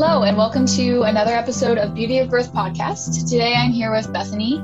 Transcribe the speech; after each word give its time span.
Hello, 0.00 0.22
and 0.22 0.36
welcome 0.36 0.64
to 0.64 1.02
another 1.02 1.32
episode 1.32 1.76
of 1.76 1.92
Beauty 1.92 2.18
of 2.18 2.30
Birth 2.30 2.52
podcast. 2.52 3.28
Today 3.28 3.52
I'm 3.54 3.72
here 3.72 3.90
with 3.90 4.12
Bethany. 4.12 4.62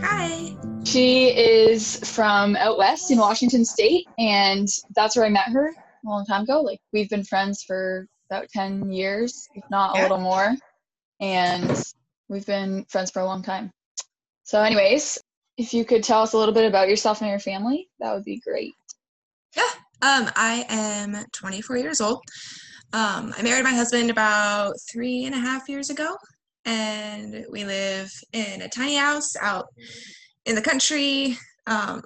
Hi. 0.00 0.56
She 0.84 1.26
is 1.26 1.98
from 2.10 2.56
out 2.56 2.78
west 2.78 3.10
in 3.10 3.18
Washington 3.18 3.62
State, 3.62 4.06
and 4.18 4.66
that's 4.96 5.16
where 5.16 5.26
I 5.26 5.28
met 5.28 5.50
her 5.50 5.68
a 5.68 6.08
long 6.08 6.24
time 6.24 6.44
ago. 6.44 6.62
Like, 6.62 6.80
we've 6.94 7.10
been 7.10 7.24
friends 7.24 7.62
for 7.62 8.06
about 8.30 8.48
10 8.48 8.90
years, 8.90 9.46
if 9.54 9.62
not 9.70 9.98
a 9.98 10.00
little 10.00 10.16
more, 10.16 10.56
and 11.20 11.84
we've 12.30 12.46
been 12.46 12.86
friends 12.86 13.10
for 13.10 13.20
a 13.20 13.26
long 13.26 13.42
time. 13.42 13.70
So, 14.44 14.62
anyways, 14.62 15.18
if 15.58 15.74
you 15.74 15.84
could 15.84 16.02
tell 16.02 16.22
us 16.22 16.32
a 16.32 16.38
little 16.38 16.54
bit 16.54 16.64
about 16.64 16.88
yourself 16.88 17.20
and 17.20 17.28
your 17.28 17.38
family, 17.38 17.90
that 17.98 18.14
would 18.14 18.24
be 18.24 18.40
great. 18.40 18.72
Yeah, 19.54 19.62
um, 20.00 20.30
I 20.36 20.64
am 20.70 21.26
24 21.32 21.76
years 21.76 22.00
old. 22.00 22.22
Um, 22.92 23.32
I 23.38 23.42
married 23.42 23.62
my 23.62 23.70
husband 23.70 24.10
about 24.10 24.74
three 24.90 25.24
and 25.24 25.34
a 25.34 25.38
half 25.38 25.68
years 25.68 25.90
ago, 25.90 26.16
and 26.64 27.46
we 27.48 27.64
live 27.64 28.10
in 28.32 28.62
a 28.62 28.68
tiny 28.68 28.96
house 28.96 29.36
out 29.40 29.66
in 30.44 30.56
the 30.56 30.62
country. 30.62 31.38
Um, 31.68 32.02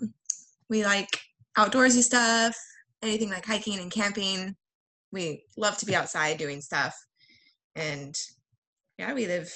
we 0.68 0.84
like 0.84 1.08
outdoorsy 1.56 2.02
stuff, 2.02 2.54
anything 3.02 3.30
like 3.30 3.46
hiking 3.46 3.78
and 3.78 3.90
camping. 3.90 4.54
We 5.10 5.44
love 5.56 5.78
to 5.78 5.86
be 5.86 5.96
outside 5.96 6.36
doing 6.36 6.60
stuff, 6.60 6.94
and 7.74 8.14
yeah, 8.98 9.14
we 9.14 9.26
live 9.26 9.50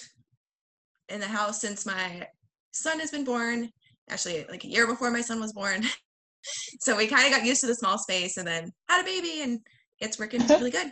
in 1.10 1.20
the 1.20 1.26
house 1.26 1.60
since 1.60 1.84
my 1.84 2.26
son 2.72 3.00
has 3.00 3.10
been 3.10 3.24
born. 3.24 3.70
Actually, 4.08 4.46
like 4.48 4.64
a 4.64 4.68
year 4.68 4.86
before 4.86 5.10
my 5.10 5.20
son 5.20 5.40
was 5.40 5.52
born. 5.52 5.84
so 6.80 6.96
we 6.96 7.06
kind 7.06 7.26
of 7.26 7.38
got 7.38 7.46
used 7.46 7.60
to 7.60 7.66
the 7.66 7.74
small 7.74 7.98
space 7.98 8.38
and 8.38 8.46
then 8.48 8.72
had 8.88 9.02
a 9.02 9.04
baby 9.04 9.42
and 9.42 9.60
it's 10.00 10.18
working 10.18 10.46
really 10.48 10.70
good 10.70 10.90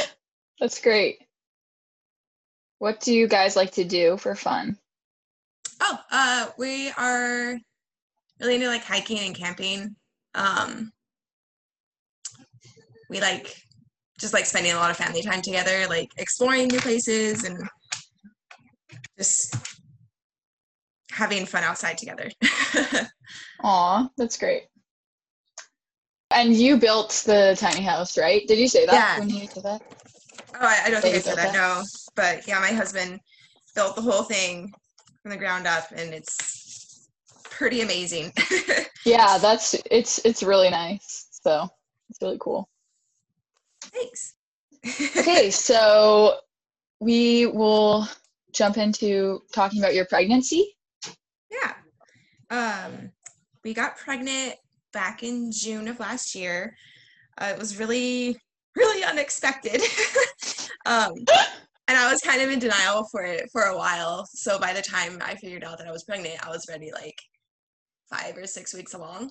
That's 0.60 0.80
great. 0.80 1.18
What 2.78 3.00
do 3.00 3.14
you 3.14 3.28
guys 3.28 3.56
like 3.56 3.72
to 3.72 3.84
do 3.84 4.16
for 4.16 4.34
fun? 4.34 4.78
oh 5.82 5.98
uh 6.12 6.46
we 6.58 6.90
are 6.96 7.58
really 8.40 8.54
into 8.54 8.68
like 8.68 8.84
hiking 8.84 9.18
and 9.18 9.34
camping 9.34 9.96
um 10.34 10.92
we 13.10 13.20
like 13.20 13.56
just 14.20 14.32
like 14.32 14.46
spending 14.46 14.72
a 14.72 14.76
lot 14.76 14.90
of 14.90 14.96
family 14.96 15.22
time 15.22 15.42
together 15.42 15.86
like 15.88 16.08
exploring 16.18 16.68
new 16.68 16.78
places 16.78 17.44
and 17.44 17.58
just 19.18 19.56
having 21.10 21.44
fun 21.46 21.64
outside 21.64 21.98
together 21.98 22.30
Aw, 23.64 24.08
that's 24.16 24.36
great. 24.36 24.64
And 26.34 26.54
you 26.54 26.76
built 26.76 27.22
the 27.26 27.56
tiny 27.58 27.82
house, 27.82 28.18
right? 28.18 28.46
Did 28.46 28.58
you 28.58 28.68
say 28.68 28.86
that 28.86 28.94
Yeah. 28.94 29.18
when 29.18 29.30
you 29.30 29.46
said 29.46 29.64
that? 29.64 29.82
Oh, 30.54 30.66
I, 30.66 30.82
I 30.86 30.90
don't 30.90 31.00
think 31.02 31.16
I 31.16 31.18
said 31.18 31.36
built 31.36 31.52
that. 31.52 31.54
No, 31.54 31.82
but 32.14 32.46
yeah, 32.48 32.60
my 32.60 32.72
husband 32.72 33.20
built 33.74 33.96
the 33.96 34.02
whole 34.02 34.22
thing 34.22 34.72
from 35.22 35.30
the 35.30 35.36
ground 35.36 35.66
up, 35.66 35.84
and 35.94 36.12
it's 36.12 37.08
pretty 37.44 37.80
amazing. 37.80 38.32
Yeah, 39.04 39.38
that's 39.38 39.74
it's 39.90 40.20
it's 40.24 40.42
really 40.42 40.70
nice. 40.70 41.26
So 41.42 41.68
it's 42.08 42.22
really 42.22 42.38
cool. 42.40 42.68
Thanks. 43.82 44.34
Okay, 45.18 45.50
so 45.50 46.36
we 47.00 47.46
will 47.46 48.06
jump 48.52 48.76
into 48.78 49.42
talking 49.52 49.80
about 49.80 49.94
your 49.94 50.04
pregnancy. 50.06 50.76
yeah. 51.50 51.74
Um, 52.50 53.10
we 53.64 53.74
got 53.74 53.96
pregnant 53.96 54.54
back 54.92 55.22
in 55.22 55.50
June 55.50 55.88
of 55.88 56.00
last 56.00 56.34
year. 56.34 56.76
Uh, 57.38 57.52
it 57.54 57.58
was 57.58 57.78
really, 57.78 58.36
really 58.76 59.04
unexpected. 59.04 59.80
um, 60.86 61.12
and 61.88 61.98
I 61.98 62.10
was 62.10 62.20
kind 62.20 62.40
of 62.40 62.50
in 62.50 62.58
denial 62.58 63.04
for 63.10 63.22
it 63.22 63.50
for 63.50 63.62
a 63.62 63.76
while. 63.76 64.26
So 64.32 64.58
by 64.58 64.72
the 64.72 64.82
time 64.82 65.18
I 65.22 65.34
figured 65.34 65.64
out 65.64 65.78
that 65.78 65.88
I 65.88 65.92
was 65.92 66.04
pregnant, 66.04 66.46
I 66.46 66.50
was 66.50 66.66
already 66.68 66.92
like 66.92 67.18
five 68.10 68.36
or 68.36 68.46
six 68.46 68.74
weeks 68.74 68.94
along. 68.94 69.30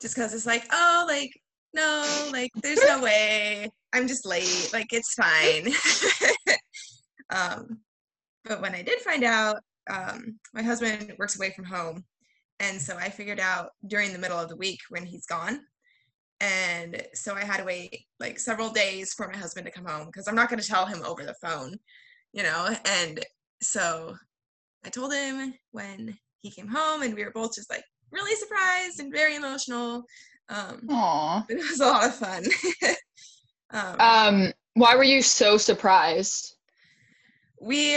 Just 0.00 0.14
because 0.14 0.34
it's 0.34 0.46
like, 0.46 0.66
oh, 0.72 1.04
like, 1.08 1.30
no, 1.74 2.28
like, 2.32 2.50
there's 2.62 2.84
no 2.84 3.00
way. 3.02 3.68
I'm 3.92 4.06
just 4.06 4.26
late. 4.26 4.70
Like, 4.72 4.92
it's 4.92 5.14
fine. 5.14 5.72
um, 7.30 7.80
but 8.44 8.60
when 8.60 8.74
I 8.74 8.82
did 8.82 9.00
find 9.00 9.24
out, 9.24 9.56
um, 9.88 10.38
my 10.52 10.62
husband 10.62 11.12
works 11.18 11.36
away 11.36 11.52
from 11.54 11.64
home. 11.64 12.04
And 12.60 12.80
so 12.80 12.96
I 12.96 13.10
figured 13.10 13.40
out 13.40 13.70
during 13.86 14.12
the 14.12 14.18
middle 14.18 14.38
of 14.38 14.48
the 14.48 14.56
week 14.56 14.80
when 14.88 15.04
he's 15.04 15.26
gone. 15.26 15.60
And 16.40 17.02
so 17.14 17.34
I 17.34 17.44
had 17.44 17.58
to 17.58 17.64
wait 17.64 18.06
like 18.20 18.38
several 18.38 18.70
days 18.70 19.14
for 19.14 19.28
my 19.28 19.36
husband 19.36 19.66
to 19.66 19.72
come 19.72 19.86
home 19.86 20.06
because 20.06 20.28
I'm 20.28 20.34
not 20.34 20.48
going 20.48 20.60
to 20.60 20.68
tell 20.68 20.86
him 20.86 21.02
over 21.04 21.24
the 21.24 21.34
phone, 21.42 21.76
you 22.32 22.42
know? 22.42 22.74
And 22.86 23.24
so 23.62 24.14
I 24.84 24.90
told 24.90 25.12
him 25.12 25.54
when 25.72 26.16
he 26.42 26.50
came 26.50 26.68
home, 26.68 27.02
and 27.02 27.14
we 27.14 27.24
were 27.24 27.32
both 27.32 27.54
just 27.54 27.70
like 27.70 27.84
really 28.12 28.34
surprised 28.36 29.00
and 29.00 29.12
very 29.12 29.34
emotional. 29.36 30.04
Um, 30.48 30.80
Aw. 30.90 31.44
it 31.48 31.56
was 31.56 31.80
a 31.80 31.86
lot 31.86 32.06
of 32.06 32.14
fun. 32.14 32.44
um, 33.70 33.96
Um, 33.98 34.52
why 34.74 34.94
were 34.94 35.02
you 35.04 35.22
so 35.22 35.56
surprised? 35.56 36.56
we 37.60 37.96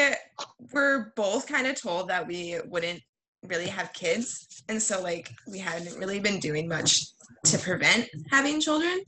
were 0.72 1.12
both 1.16 1.48
kind 1.48 1.68
of 1.68 1.80
told 1.80 2.10
that 2.10 2.26
we 2.26 2.58
wouldn't 2.66 3.02
really 3.44 3.68
have 3.68 3.94
kids. 3.94 4.64
And 4.68 4.82
so 4.82 5.02
like 5.02 5.32
we 5.48 5.60
hadn't 5.60 5.98
really 5.98 6.20
been 6.20 6.40
doing 6.40 6.68
much 6.68 7.06
to 7.46 7.58
prevent 7.58 8.10
having 8.30 8.60
children. 8.60 9.00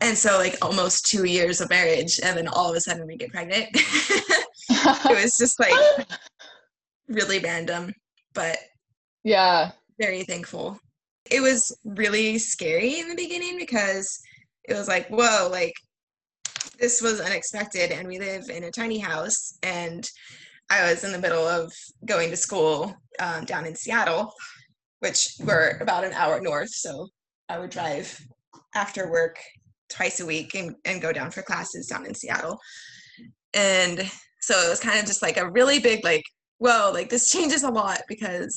And 0.00 0.16
so 0.16 0.38
like 0.38 0.56
almost 0.62 1.06
two 1.06 1.24
years 1.24 1.60
of 1.60 1.70
marriage 1.70 2.20
and 2.22 2.36
then 2.36 2.48
all 2.48 2.70
of 2.70 2.76
a 2.76 2.80
sudden 2.80 3.06
we 3.06 3.16
get 3.16 3.30
pregnant. 3.30 3.68
It 4.86 5.22
was 5.22 5.36
just 5.38 5.60
like 5.60 6.06
really 7.06 7.38
random 7.38 7.92
but 8.34 8.58
yeah. 9.22 9.72
very 9.98 10.24
thankful. 10.24 10.78
It 11.30 11.40
was 11.40 11.74
really 11.84 12.38
scary 12.38 12.98
in 13.00 13.08
the 13.08 13.14
beginning 13.14 13.56
because 13.58 14.20
it 14.64 14.74
was 14.74 14.88
like 14.88 15.08
whoa 15.08 15.48
like 15.50 15.74
this 16.78 17.00
was 17.00 17.20
unexpected 17.20 17.92
and 17.92 18.08
we 18.08 18.18
live 18.18 18.48
in 18.50 18.64
a 18.64 18.70
tiny 18.70 18.98
house 18.98 19.56
and 19.62 20.08
i 20.70 20.90
was 20.90 21.04
in 21.04 21.12
the 21.12 21.18
middle 21.18 21.46
of 21.46 21.72
going 22.06 22.30
to 22.30 22.36
school 22.36 22.94
um, 23.20 23.44
down 23.44 23.66
in 23.66 23.74
seattle 23.74 24.32
which 25.00 25.34
we're 25.44 25.76
about 25.80 26.04
an 26.04 26.12
hour 26.12 26.40
north 26.40 26.70
so 26.70 27.08
i 27.48 27.58
would 27.58 27.70
drive 27.70 28.18
after 28.74 29.10
work 29.10 29.36
twice 29.88 30.20
a 30.20 30.26
week 30.26 30.54
and, 30.54 30.74
and 30.84 31.00
go 31.02 31.12
down 31.12 31.30
for 31.30 31.42
classes 31.42 31.86
down 31.86 32.06
in 32.06 32.14
seattle 32.14 32.58
and 33.54 34.10
so 34.40 34.54
it 34.66 34.68
was 34.68 34.80
kind 34.80 34.98
of 34.98 35.06
just 35.06 35.22
like 35.22 35.36
a 35.36 35.50
really 35.50 35.78
big 35.78 36.02
like 36.04 36.24
whoa 36.58 36.90
like 36.92 37.08
this 37.10 37.30
changes 37.30 37.62
a 37.62 37.70
lot 37.70 38.00
because 38.08 38.54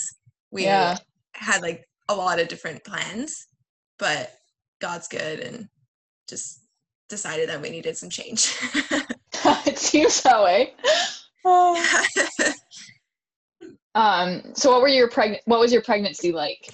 we 0.51 0.63
Yeah. 0.63 0.97
had 1.33 1.61
like 1.61 1.83
a 2.09 2.15
lot 2.15 2.39
of 2.39 2.47
different 2.47 2.83
plans 2.83 3.47
but 3.99 4.31
god's 4.81 5.07
good 5.07 5.39
and 5.41 5.67
just 6.29 6.61
decided 7.09 7.49
that 7.49 7.61
we 7.61 7.69
needed 7.69 7.95
some 7.97 8.09
change 8.09 8.55
it 9.65 9.77
seems 9.77 10.21
that 10.21 10.41
way. 10.43 10.73
Um, 13.95 14.53
so 14.53 14.71
what 14.71 14.81
were 14.81 14.87
your 14.89 15.09
pregnant 15.09 15.41
what 15.45 15.59
was 15.59 15.73
your 15.73 15.81
pregnancy 15.81 16.31
like? 16.31 16.69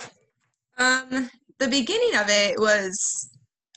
um 0.77 1.29
the 1.59 1.69
beginning 1.69 2.15
of 2.15 2.25
it 2.27 2.59
was 2.59 3.29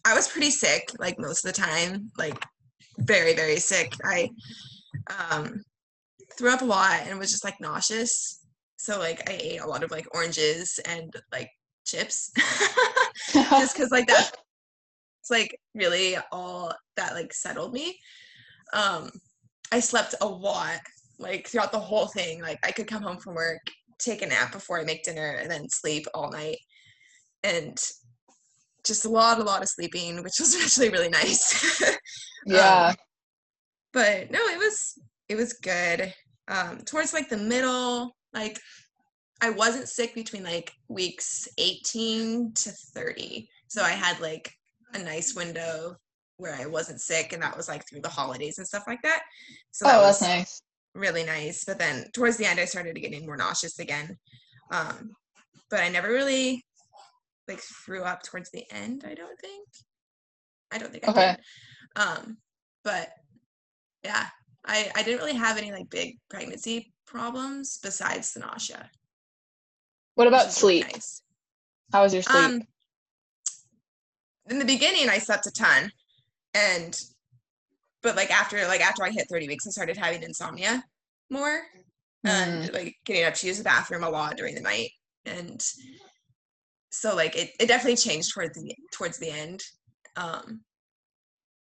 i 0.05 0.15
was 0.15 0.27
pretty 0.27 0.51
sick 0.51 0.91
like 0.99 1.17
most 1.19 1.45
of 1.45 1.55
the 1.55 1.61
time 1.61 2.11
like 2.19 2.43
very 2.99 3.34
very 3.34 3.57
sick. 3.57 3.93
I 4.05 4.31
um 5.09 5.62
threw 6.39 6.51
up 6.51 6.62
a 6.62 6.65
lot 6.65 7.03
and 7.07 7.19
was 7.19 7.31
just 7.31 7.45
like 7.45 7.61
nauseous. 7.61 8.41
So 8.77 8.99
like 8.99 9.28
i 9.28 9.34
ate 9.41 9.61
a 9.61 9.67
lot 9.67 9.84
of 9.84 9.91
like 9.91 10.07
oranges 10.15 10.81
and 10.87 11.13
like 11.33 11.51
chips. 11.84 12.33
Just 13.33 13.77
because 13.77 13.91
like 13.91 14.07
that 14.09 14.33
it's 15.21 15.31
like 15.31 15.59
really 15.75 16.16
all 16.33 16.72
that 16.97 17.15
like 17.15 17.33
settled 17.33 17.72
me. 17.72 17.98
Um 18.72 19.10
i 19.72 19.80
slept 19.80 20.15
a 20.21 20.27
lot 20.27 20.80
like 21.18 21.47
throughout 21.48 21.72
the 21.72 21.78
whole 21.78 22.07
thing 22.07 22.41
like 22.42 22.59
i 22.65 22.71
could 22.71 22.86
come 22.86 23.03
home 23.03 23.18
from 23.18 23.34
work 23.34 23.60
take 23.98 24.22
a 24.22 24.27
nap 24.27 24.53
before 24.53 24.80
i 24.80 24.84
make 24.84 25.04
dinner 25.04 25.39
and 25.41 25.51
then 25.51 25.68
sleep 25.68 26.07
all 26.15 26.30
night. 26.30 26.59
And 27.42 27.78
just 28.84 29.04
a 29.04 29.09
lot 29.09 29.41
a 29.41 29.42
lot 29.42 29.63
of 29.63 29.68
sleeping 29.68 30.22
which 30.22 30.39
was 30.39 30.54
actually 30.63 30.91
really 30.91 31.09
nice. 31.09 31.83
Yeah. 32.48 32.95
but 33.92 34.30
no 34.30 34.39
it 34.39 34.59
was 34.59 34.95
it 35.28 35.34
was 35.34 35.54
good. 35.54 36.15
Um 36.47 36.78
towards 36.86 37.12
like 37.12 37.28
the 37.28 37.36
middle 37.36 38.15
like 38.33 38.60
i 39.41 39.51
wasn't 39.51 39.89
sick 39.89 40.15
between 40.15 40.45
like 40.45 40.72
weeks 40.89 41.48
18 41.59 42.53
to 42.54 42.71
30 42.95 43.48
so 43.66 43.83
i 43.83 43.91
had 43.91 44.21
like 44.21 44.53
a 44.95 44.98
nice 44.98 45.34
window 45.34 45.97
where 46.38 46.54
i 46.54 46.66
wasn't 46.66 47.00
sick 47.00 47.33
and 47.33 47.42
that 47.42 47.56
was 47.56 47.68
like 47.68 47.86
through 47.88 48.00
the 48.00 48.09
holidays 48.09 48.59
and 48.59 48.66
stuff 48.66 48.84
like 48.86 49.03
that 49.03 49.22
so 49.71 49.84
that 49.84 49.98
oh, 49.98 50.03
was 50.03 50.21
nice. 50.22 50.62
really 50.94 51.24
nice 51.24 51.65
but 51.65 51.78
then 51.78 52.04
towards 52.12 52.36
the 52.36 52.44
end 52.44 52.60
i 52.60 52.65
started 52.65 52.94
getting 52.97 53.24
more 53.27 53.36
nauseous 53.36 53.78
again 53.78 54.16
um 54.72 55.10
but 55.71 55.80
i 55.80 55.88
never 55.88 56.09
really 56.09 56.65
like 57.48 57.60
threw 57.60 58.03
up 58.03 58.22
towards 58.22 58.50
the 58.50 58.65
end 58.71 59.04
i 59.09 59.15
don't 59.15 59.38
think 59.41 59.68
i 60.72 60.78
don't 60.78 60.92
think 60.92 61.06
i 61.06 61.10
Okay. 61.10 61.36
did 61.36 62.03
um 62.03 62.36
but 62.86 63.09
yeah, 64.04 64.27
I 64.65 64.91
I 64.94 65.03
didn't 65.03 65.18
really 65.18 65.34
have 65.34 65.59
any 65.59 65.72
like 65.72 65.91
big 65.91 66.18
pregnancy 66.30 66.92
problems 67.04 67.78
besides 67.83 68.33
the 68.33 68.41
nausea. 68.41 68.88
What 70.15 70.28
about 70.28 70.53
sleep? 70.53 70.84
Nice. 70.92 71.22
How 71.92 72.03
was 72.03 72.15
your 72.15 72.22
sleep? 72.22 72.36
Um, 72.36 72.62
in 74.48 74.59
the 74.60 74.65
beginning, 74.65 75.09
I 75.09 75.18
slept 75.18 75.47
a 75.47 75.50
ton, 75.50 75.91
and 76.57 76.99
but 78.03 78.17
like 78.17 78.31
after 78.31 78.67
like 78.67 78.81
after 78.81 79.05
I 79.05 79.11
hit 79.11 79.29
30 79.29 79.49
weeks, 79.49 79.67
I 79.67 79.71
started 79.71 79.97
having 79.97 80.23
insomnia 80.23 80.83
more 81.31 81.63
and 82.25 82.73
like 82.73 82.95
getting 83.05 83.25
up 83.25 83.35
to 83.35 83.47
use 83.47 83.59
the 83.59 83.65
bathroom 83.65 84.03
a 84.05 84.11
lot 84.11 84.37
during 84.37 84.55
the 84.55 84.61
night, 84.61 84.91
and 85.25 85.63
so 86.91 87.15
like 87.15 87.37
it, 87.37 87.51
it 87.61 87.67
definitely 87.67 87.97
changed 87.97 88.33
towards 88.33 88.61
the 88.61 88.75
towards 88.93 89.19
the 89.19 89.31
end. 89.31 89.63
Um, 90.17 90.63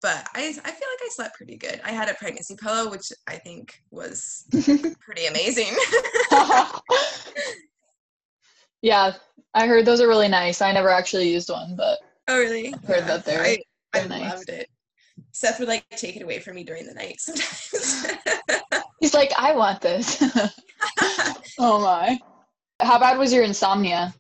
but 0.02 0.26
I 0.34 0.48
I 0.48 0.50
feel 0.50 0.88
like 0.88 1.02
I 1.02 1.08
slept 1.10 1.36
pretty 1.36 1.56
good. 1.56 1.80
I 1.84 1.92
had 1.92 2.08
a 2.08 2.14
pregnancy 2.14 2.56
pillow, 2.56 2.90
which 2.90 3.12
I 3.28 3.36
think 3.36 3.80
was 3.90 4.44
pretty 5.00 5.26
amazing. 5.26 5.74
yeah, 8.82 9.12
I 9.54 9.66
heard 9.66 9.84
those 9.86 10.00
are 10.00 10.08
really 10.08 10.28
nice. 10.28 10.60
I 10.60 10.72
never 10.72 10.90
actually 10.90 11.32
used 11.32 11.50
one, 11.50 11.76
but 11.76 11.98
oh 12.28 12.38
really? 12.38 12.72
heard 12.86 13.06
that 13.06 13.24
they're- 13.24 13.42
I, 13.42 13.58
I 13.94 14.06
nice. 14.06 14.32
loved 14.34 14.48
it. 14.48 14.68
Seth 15.32 15.58
would 15.58 15.68
like 15.68 15.88
take 15.90 16.16
it 16.16 16.22
away 16.22 16.38
from 16.38 16.56
me 16.56 16.64
during 16.64 16.86
the 16.86 16.94
night 16.94 17.16
sometimes. 17.18 18.06
he's 19.00 19.14
like, 19.14 19.32
I 19.36 19.54
want 19.54 19.80
this. 19.80 20.22
oh 21.58 21.80
my. 21.80 22.18
How 22.80 22.98
bad 22.98 23.18
was 23.18 23.32
your 23.32 23.44
insomnia? 23.44 24.14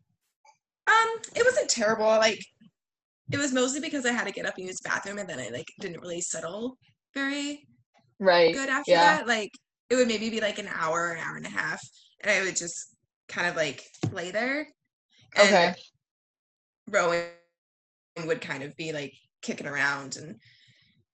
Um, 0.86 1.08
it 1.36 1.44
wasn't 1.44 1.68
terrible. 1.68 2.06
Like, 2.06 2.44
it 3.30 3.38
was 3.38 3.52
mostly 3.52 3.80
because 3.80 4.06
I 4.06 4.12
had 4.12 4.26
to 4.26 4.32
get 4.32 4.46
up 4.46 4.56
and 4.56 4.66
use 4.66 4.80
the 4.80 4.88
bathroom, 4.88 5.18
and 5.18 5.28
then 5.28 5.38
I 5.38 5.48
like 5.48 5.68
didn't 5.80 6.00
really 6.00 6.20
settle 6.20 6.76
very 7.14 7.66
Right. 8.18 8.54
good 8.54 8.68
after 8.68 8.92
yeah. 8.92 9.16
that. 9.18 9.26
Like, 9.26 9.50
it 9.90 9.96
would 9.96 10.08
maybe 10.08 10.30
be 10.30 10.40
like 10.40 10.58
an 10.58 10.68
hour, 10.74 11.12
an 11.12 11.18
hour 11.18 11.36
and 11.36 11.46
a 11.46 11.50
half, 11.50 11.80
and 12.20 12.30
I 12.30 12.42
would 12.44 12.56
just 12.56 12.96
kind 13.28 13.46
of 13.46 13.56
like 13.56 13.84
lay 14.12 14.30
there. 14.30 14.66
And 15.36 15.46
Okay. 15.48 15.74
Rowan 16.88 17.26
would 18.26 18.40
kind 18.40 18.62
of 18.62 18.76
be 18.76 18.92
like 18.92 19.12
kicking 19.42 19.66
around, 19.66 20.16
and 20.16 20.36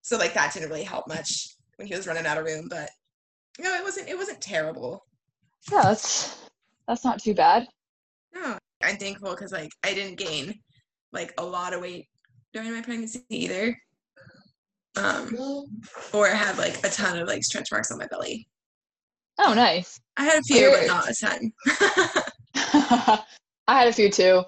so 0.03 0.17
like 0.17 0.35
that 0.35 0.53
didn't 0.53 0.71
really 0.71 0.83
help 0.85 1.06
much 1.09 1.49
when 1.77 1.87
he 1.89 1.95
was 1.95 2.06
running 2.06 2.27
out 2.27 2.39
of 2.39 2.45
room. 2.45 2.69
But 2.69 2.91
no, 3.59 3.75
it 3.75 3.83
wasn't. 3.83 4.09
It 4.09 4.17
wasn't 4.17 4.41
terrible. 4.41 5.06
Yeah, 5.71 5.83
that's 5.83 6.39
that's 6.87 7.05
not 7.05 7.21
too 7.23 7.35
bad. 7.35 7.67
No, 8.35 8.59
I'm 8.83 8.97
thankful 8.97 9.31
because 9.31 9.53
like 9.53 9.71
I 9.85 9.95
didn't 9.95 10.19
gain 10.19 10.61
like 11.12 11.33
a 11.39 11.45
lot 11.45 11.73
of 11.75 11.81
weight 11.81 12.09
during 12.53 12.73
my 12.73 12.83
pregnancy 12.83 13.25
either. 13.31 13.77
Um, 14.97 15.37
or 16.12 16.27
have 16.29 16.59
like 16.59 16.85
a 16.85 16.89
ton 16.91 17.19
of 17.19 17.29
like 17.29 17.45
stretch 17.45 17.71
marks 17.71 17.93
on 17.93 17.99
my 17.99 18.06
belly. 18.09 18.49
Oh, 19.39 19.55
nice. 19.55 20.00
I 20.17 20.25
had 20.25 20.39
a 20.41 20.43
few, 20.43 20.56
You're- 20.59 20.79
but 20.81 20.87
not 20.89 21.09
a 21.09 21.15
ton. 21.15 21.53
I 23.69 23.79
had 23.79 23.87
a 23.89 23.93
few 23.93 24.11
too. 24.11 24.43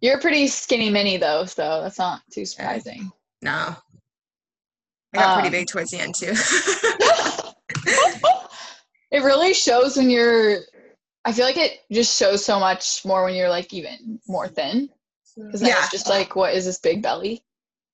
You're 0.00 0.18
a 0.18 0.20
pretty 0.20 0.46
skinny 0.46 0.90
mini 0.90 1.16
though, 1.16 1.44
so 1.46 1.80
that's 1.82 1.98
not 1.98 2.20
too 2.32 2.44
surprising. 2.44 3.10
no, 3.40 3.74
I 5.14 5.18
got 5.18 5.34
pretty 5.34 5.48
Um, 5.48 5.52
big 5.52 5.66
towards 5.68 5.90
the 5.90 5.98
end 5.98 6.14
too. 6.14 6.32
it 9.10 9.22
really 9.22 9.52
shows 9.54 9.96
when 9.96 10.10
you're 10.10 10.58
I 11.24 11.32
feel 11.32 11.44
like 11.44 11.56
it 11.56 11.80
just 11.92 12.18
shows 12.18 12.44
so 12.44 12.58
much 12.58 13.04
more 13.04 13.22
when 13.24 13.34
you're 13.34 13.48
like 13.48 13.72
even 13.72 14.18
more 14.26 14.48
thin. 14.48 14.88
Because 15.36 15.62
Yeah. 15.62 15.78
it's 15.78 15.90
just 15.90 16.08
like, 16.08 16.34
what 16.34 16.52
is 16.52 16.64
this 16.64 16.78
big 16.80 17.00
belly? 17.02 17.44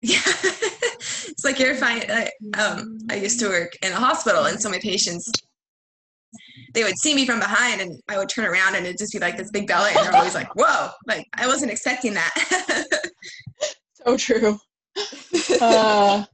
yeah, 0.00 0.19
it's 0.25 1.44
like 1.44 1.59
you're 1.59 1.75
fine. 1.75 2.03
I, 2.11 2.31
um, 2.59 2.99
I 3.11 3.17
used 3.17 3.38
to 3.41 3.49
work 3.49 3.73
in 3.82 3.93
a 3.93 3.97
hospital, 3.97 4.44
and 4.47 4.61
so 4.61 4.71
my 4.71 4.79
patients. 4.79 5.31
They 6.75 6.85
would 6.85 6.99
see 6.99 7.14
me 7.14 7.26
from 7.26 7.38
behind, 7.41 7.81
and 7.81 8.00
I 8.09 8.17
would 8.19 8.29
turn 8.29 8.44
around, 8.44 8.76
and 8.76 8.87
it'd 8.87 8.99
just 8.99 9.12
be 9.12 9.19
like 9.19 9.37
this 9.37 9.50
big 9.50 9.67
belly, 9.67 9.91
and 9.94 10.05
they're 10.06 10.14
always 10.17 10.35
like, 10.35 10.55
"Whoa!" 10.56 10.91
Like 11.06 11.26
I 11.35 11.47
wasn't 11.47 11.71
expecting 11.73 12.14
that. 12.14 12.87
So 13.94 14.17
true. 14.17 14.59
Uh, 15.61 16.25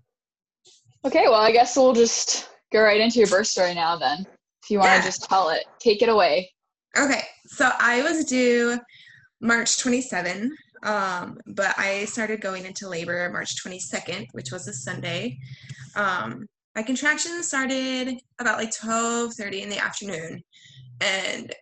okay, 1.05 1.25
well, 1.27 1.35
I 1.35 1.53
guess 1.53 1.77
we'll 1.77 1.93
just 1.93 2.49
go 2.73 2.83
right 2.83 3.01
into 3.01 3.19
your 3.19 3.29
birth 3.29 3.47
story 3.47 3.75
now 3.75 3.97
then. 3.97 4.27
If 4.63 4.71
you 4.71 4.79
want 4.79 4.91
to 4.91 4.97
Yeah. 4.97 5.03
just 5.03 5.25
tell 5.25 5.51
it, 5.51 5.65
take 5.79 6.03
it 6.03 6.09
away. 6.09 6.53
Okay, 6.97 7.23
so 7.47 7.71
I 7.79 8.03
was 8.03 8.25
due 8.25 8.79
March 9.41 9.79
27, 9.79 10.57
um, 10.85 11.39
but 11.47 11.79
I 11.79 12.05
started 12.07 12.41
going 12.41 12.65
into 12.65 12.89
labor 12.89 13.29
March 13.31 13.63
22nd, 13.63 14.29
which 14.33 14.51
was 14.53 14.69
a 14.69 14.73
Sunday. 14.73 15.39
Um, 15.97 16.47
my 16.75 16.83
contractions 16.83 17.49
started 17.49 18.21
about 18.39 18.59
like 18.59 18.71
12:30 18.71 19.63
in 19.63 19.69
the 19.69 19.79
afternoon, 19.79 20.43
and 21.01 21.55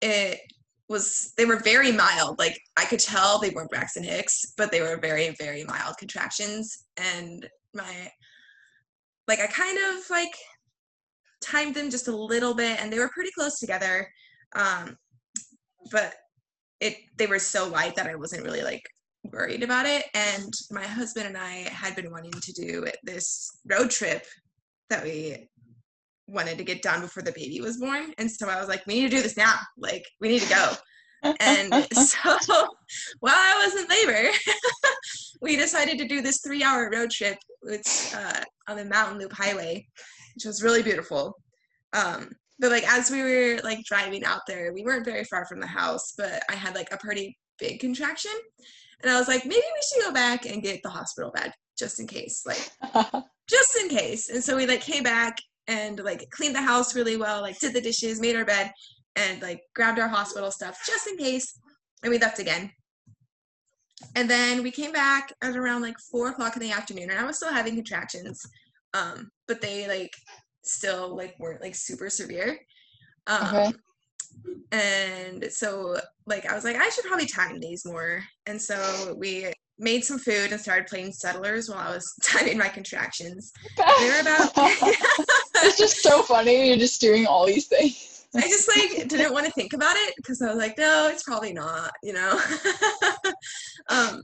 it 0.00 0.40
was 0.88 1.32
they 1.36 1.44
were 1.44 1.56
very 1.56 1.92
mild. 1.92 2.38
Like 2.38 2.60
I 2.76 2.84
could 2.84 3.00
tell 3.00 3.38
they 3.38 3.50
weren't 3.50 3.70
Braxton 3.70 4.04
Hicks, 4.04 4.52
but 4.56 4.70
they 4.70 4.82
were 4.82 4.96
very 4.96 5.30
very 5.38 5.64
mild 5.64 5.96
contractions, 5.98 6.84
and 6.96 7.48
my 7.72 8.10
like 9.32 9.40
I 9.40 9.52
kind 9.52 9.78
of 9.78 10.10
like 10.10 10.34
timed 11.40 11.74
them 11.74 11.90
just 11.90 12.08
a 12.08 12.16
little 12.16 12.54
bit, 12.54 12.80
and 12.80 12.92
they 12.92 12.98
were 12.98 13.10
pretty 13.14 13.30
close 13.36 13.58
together 13.58 14.08
um 14.54 14.96
but 15.90 16.14
it 16.80 16.96
they 17.16 17.26
were 17.26 17.38
so 17.38 17.68
light 17.68 17.94
that 17.96 18.06
i 18.06 18.14
wasn't 18.14 18.44
really 18.44 18.62
like 18.62 18.82
worried 19.24 19.62
about 19.62 19.86
it 19.86 20.04
and 20.14 20.52
my 20.70 20.84
husband 20.84 21.26
and 21.26 21.36
i 21.36 21.68
had 21.70 21.94
been 21.94 22.10
wanting 22.10 22.32
to 22.32 22.52
do 22.52 22.86
this 23.04 23.58
road 23.66 23.90
trip 23.90 24.26
that 24.90 25.04
we 25.04 25.48
wanted 26.28 26.58
to 26.58 26.64
get 26.64 26.82
done 26.82 27.00
before 27.00 27.22
the 27.22 27.32
baby 27.32 27.60
was 27.60 27.78
born 27.78 28.12
and 28.18 28.30
so 28.30 28.48
i 28.48 28.58
was 28.58 28.68
like 28.68 28.84
we 28.86 28.94
need 28.94 29.10
to 29.10 29.16
do 29.16 29.22
this 29.22 29.36
now. 29.36 29.54
Like 29.78 30.04
we 30.20 30.28
need 30.28 30.42
to 30.42 30.48
go 30.48 30.72
and 31.40 31.72
so 31.92 32.66
while 33.20 33.34
i 33.34 33.62
was 33.64 33.80
in 33.80 33.88
labor 33.88 34.30
we 35.40 35.56
decided 35.56 35.98
to 35.98 36.06
do 36.06 36.20
this 36.20 36.40
three 36.40 36.62
hour 36.62 36.90
road 36.92 37.10
trip 37.10 37.38
it's 37.64 38.14
uh, 38.14 38.42
on 38.68 38.76
the 38.76 38.84
mountain 38.84 39.18
loop 39.18 39.32
highway 39.32 39.86
which 40.34 40.44
was 40.44 40.62
really 40.62 40.82
beautiful. 40.82 41.36
Um, 41.92 42.30
but 42.58 42.70
like 42.70 42.90
as 42.90 43.10
we 43.10 43.22
were 43.22 43.60
like 43.64 43.84
driving 43.84 44.24
out 44.24 44.42
there 44.46 44.72
we 44.72 44.84
weren't 44.84 45.04
very 45.04 45.24
far 45.24 45.44
from 45.46 45.60
the 45.60 45.66
house 45.66 46.12
but 46.16 46.42
i 46.48 46.54
had 46.54 46.74
like 46.74 46.92
a 46.92 46.98
pretty 46.98 47.36
big 47.58 47.80
contraction. 47.80 48.32
And 49.02 49.10
i 49.10 49.18
was 49.18 49.28
like 49.28 49.44
maybe 49.44 49.56
we 49.56 49.82
should 49.82 50.04
go 50.04 50.12
back 50.12 50.46
and 50.46 50.62
get 50.62 50.82
the 50.82 50.90
hospital 50.90 51.30
bed 51.32 51.52
just 51.78 52.00
in 52.00 52.06
case 52.06 52.44
like 52.46 52.70
just 53.48 53.76
in 53.76 53.88
case. 53.88 54.28
And 54.28 54.42
so 54.42 54.56
we 54.56 54.66
like 54.66 54.80
came 54.80 55.02
back 55.02 55.36
and 55.66 55.98
like 56.00 56.28
cleaned 56.30 56.54
the 56.54 56.62
house 56.62 56.94
really 56.94 57.16
well 57.16 57.40
like 57.40 57.58
did 57.58 57.72
the 57.72 57.80
dishes 57.80 58.20
made 58.20 58.36
our 58.36 58.44
bed 58.44 58.72
and 59.16 59.42
like 59.42 59.62
grabbed 59.74 59.98
our 59.98 60.08
hospital 60.08 60.50
stuff 60.50 60.82
just 60.86 61.06
in 61.06 61.16
case 61.16 61.58
and 62.02 62.10
we 62.10 62.18
left 62.18 62.38
again 62.38 62.70
and 64.16 64.28
then 64.28 64.62
we 64.62 64.70
came 64.70 64.92
back 64.92 65.32
at 65.42 65.56
around 65.56 65.82
like 65.82 65.98
four 66.10 66.28
o'clock 66.30 66.56
in 66.56 66.62
the 66.62 66.72
afternoon 66.72 67.10
and 67.10 67.18
i 67.18 67.24
was 67.24 67.36
still 67.36 67.52
having 67.52 67.74
contractions 67.74 68.44
um 68.94 69.30
but 69.46 69.60
they 69.60 69.86
like 69.88 70.14
still 70.62 71.16
like 71.16 71.34
weren't 71.38 71.60
like 71.62 71.74
super 71.74 72.08
severe 72.08 72.58
um 73.26 73.48
Okay. 73.54 73.72
and 74.72 75.44
so 75.50 75.96
like 76.26 76.46
i 76.50 76.54
was 76.54 76.64
like 76.64 76.76
i 76.76 76.88
should 76.88 77.04
probably 77.04 77.26
time 77.26 77.60
these 77.60 77.84
more 77.84 78.22
and 78.46 78.60
so 78.60 79.14
we 79.18 79.52
made 79.78 80.04
some 80.04 80.18
food 80.18 80.52
and 80.52 80.60
started 80.60 80.86
playing 80.86 81.12
settlers 81.12 81.68
while 81.68 81.78
i 81.78 81.94
was 81.94 82.14
timing 82.22 82.58
my 82.58 82.68
contractions 82.68 83.52
they're 83.76 84.20
about 84.22 84.52
it's 85.64 85.78
just 85.78 86.02
so 86.02 86.22
funny. 86.22 86.68
You're 86.68 86.76
just 86.76 87.00
doing 87.00 87.26
all 87.26 87.46
these 87.46 87.66
things. 87.66 88.11
I 88.34 88.40
just 88.42 88.68
like 88.68 89.08
didn't 89.08 89.32
want 89.32 89.46
to 89.46 89.52
think 89.52 89.72
about 89.72 89.96
it 89.96 90.14
because 90.16 90.40
I 90.40 90.48
was 90.48 90.56
like, 90.56 90.78
no, 90.78 91.08
it's 91.12 91.22
probably 91.22 91.52
not, 91.52 91.92
you 92.02 92.14
know. 92.14 92.40
um, 93.88 94.22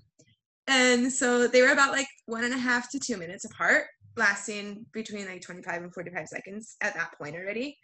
and 0.66 1.12
so 1.12 1.46
they 1.46 1.62
were 1.62 1.72
about 1.72 1.92
like 1.92 2.06
one 2.26 2.44
and 2.44 2.54
a 2.54 2.58
half 2.58 2.90
to 2.90 2.98
two 2.98 3.16
minutes 3.16 3.44
apart, 3.44 3.84
lasting 4.16 4.86
between 4.92 5.26
like 5.26 5.42
25 5.42 5.82
and 5.82 5.94
45 5.94 6.26
seconds 6.26 6.76
at 6.80 6.94
that 6.94 7.12
point 7.18 7.36
already. 7.36 7.76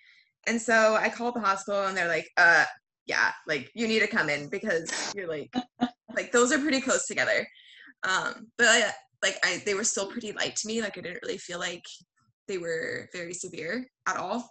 And 0.46 0.60
so 0.60 0.94
I 0.94 1.08
called 1.08 1.34
the 1.34 1.40
hospital 1.40 1.84
and 1.86 1.96
they're 1.96 2.08
like, 2.08 2.28
uh, 2.36 2.64
yeah, 3.06 3.32
like 3.46 3.70
you 3.74 3.86
need 3.86 4.00
to 4.00 4.06
come 4.06 4.30
in 4.30 4.48
because 4.48 5.12
you're 5.14 5.28
like, 5.28 5.54
like 6.14 6.32
those 6.32 6.52
are 6.52 6.58
pretty 6.58 6.80
close 6.80 7.06
together. 7.06 7.46
Um, 8.02 8.48
but 8.58 8.66
I, 8.68 8.90
like 9.22 9.38
I, 9.44 9.62
they 9.64 9.74
were 9.74 9.84
still 9.84 10.06
pretty 10.06 10.32
light 10.32 10.56
to 10.56 10.68
me. 10.68 10.80
Like 10.82 10.98
I 10.98 11.00
didn't 11.00 11.22
really 11.22 11.38
feel 11.38 11.58
like 11.58 11.84
they 12.48 12.58
were 12.58 13.08
very 13.12 13.32
severe 13.32 13.86
at 14.06 14.16
all. 14.16 14.50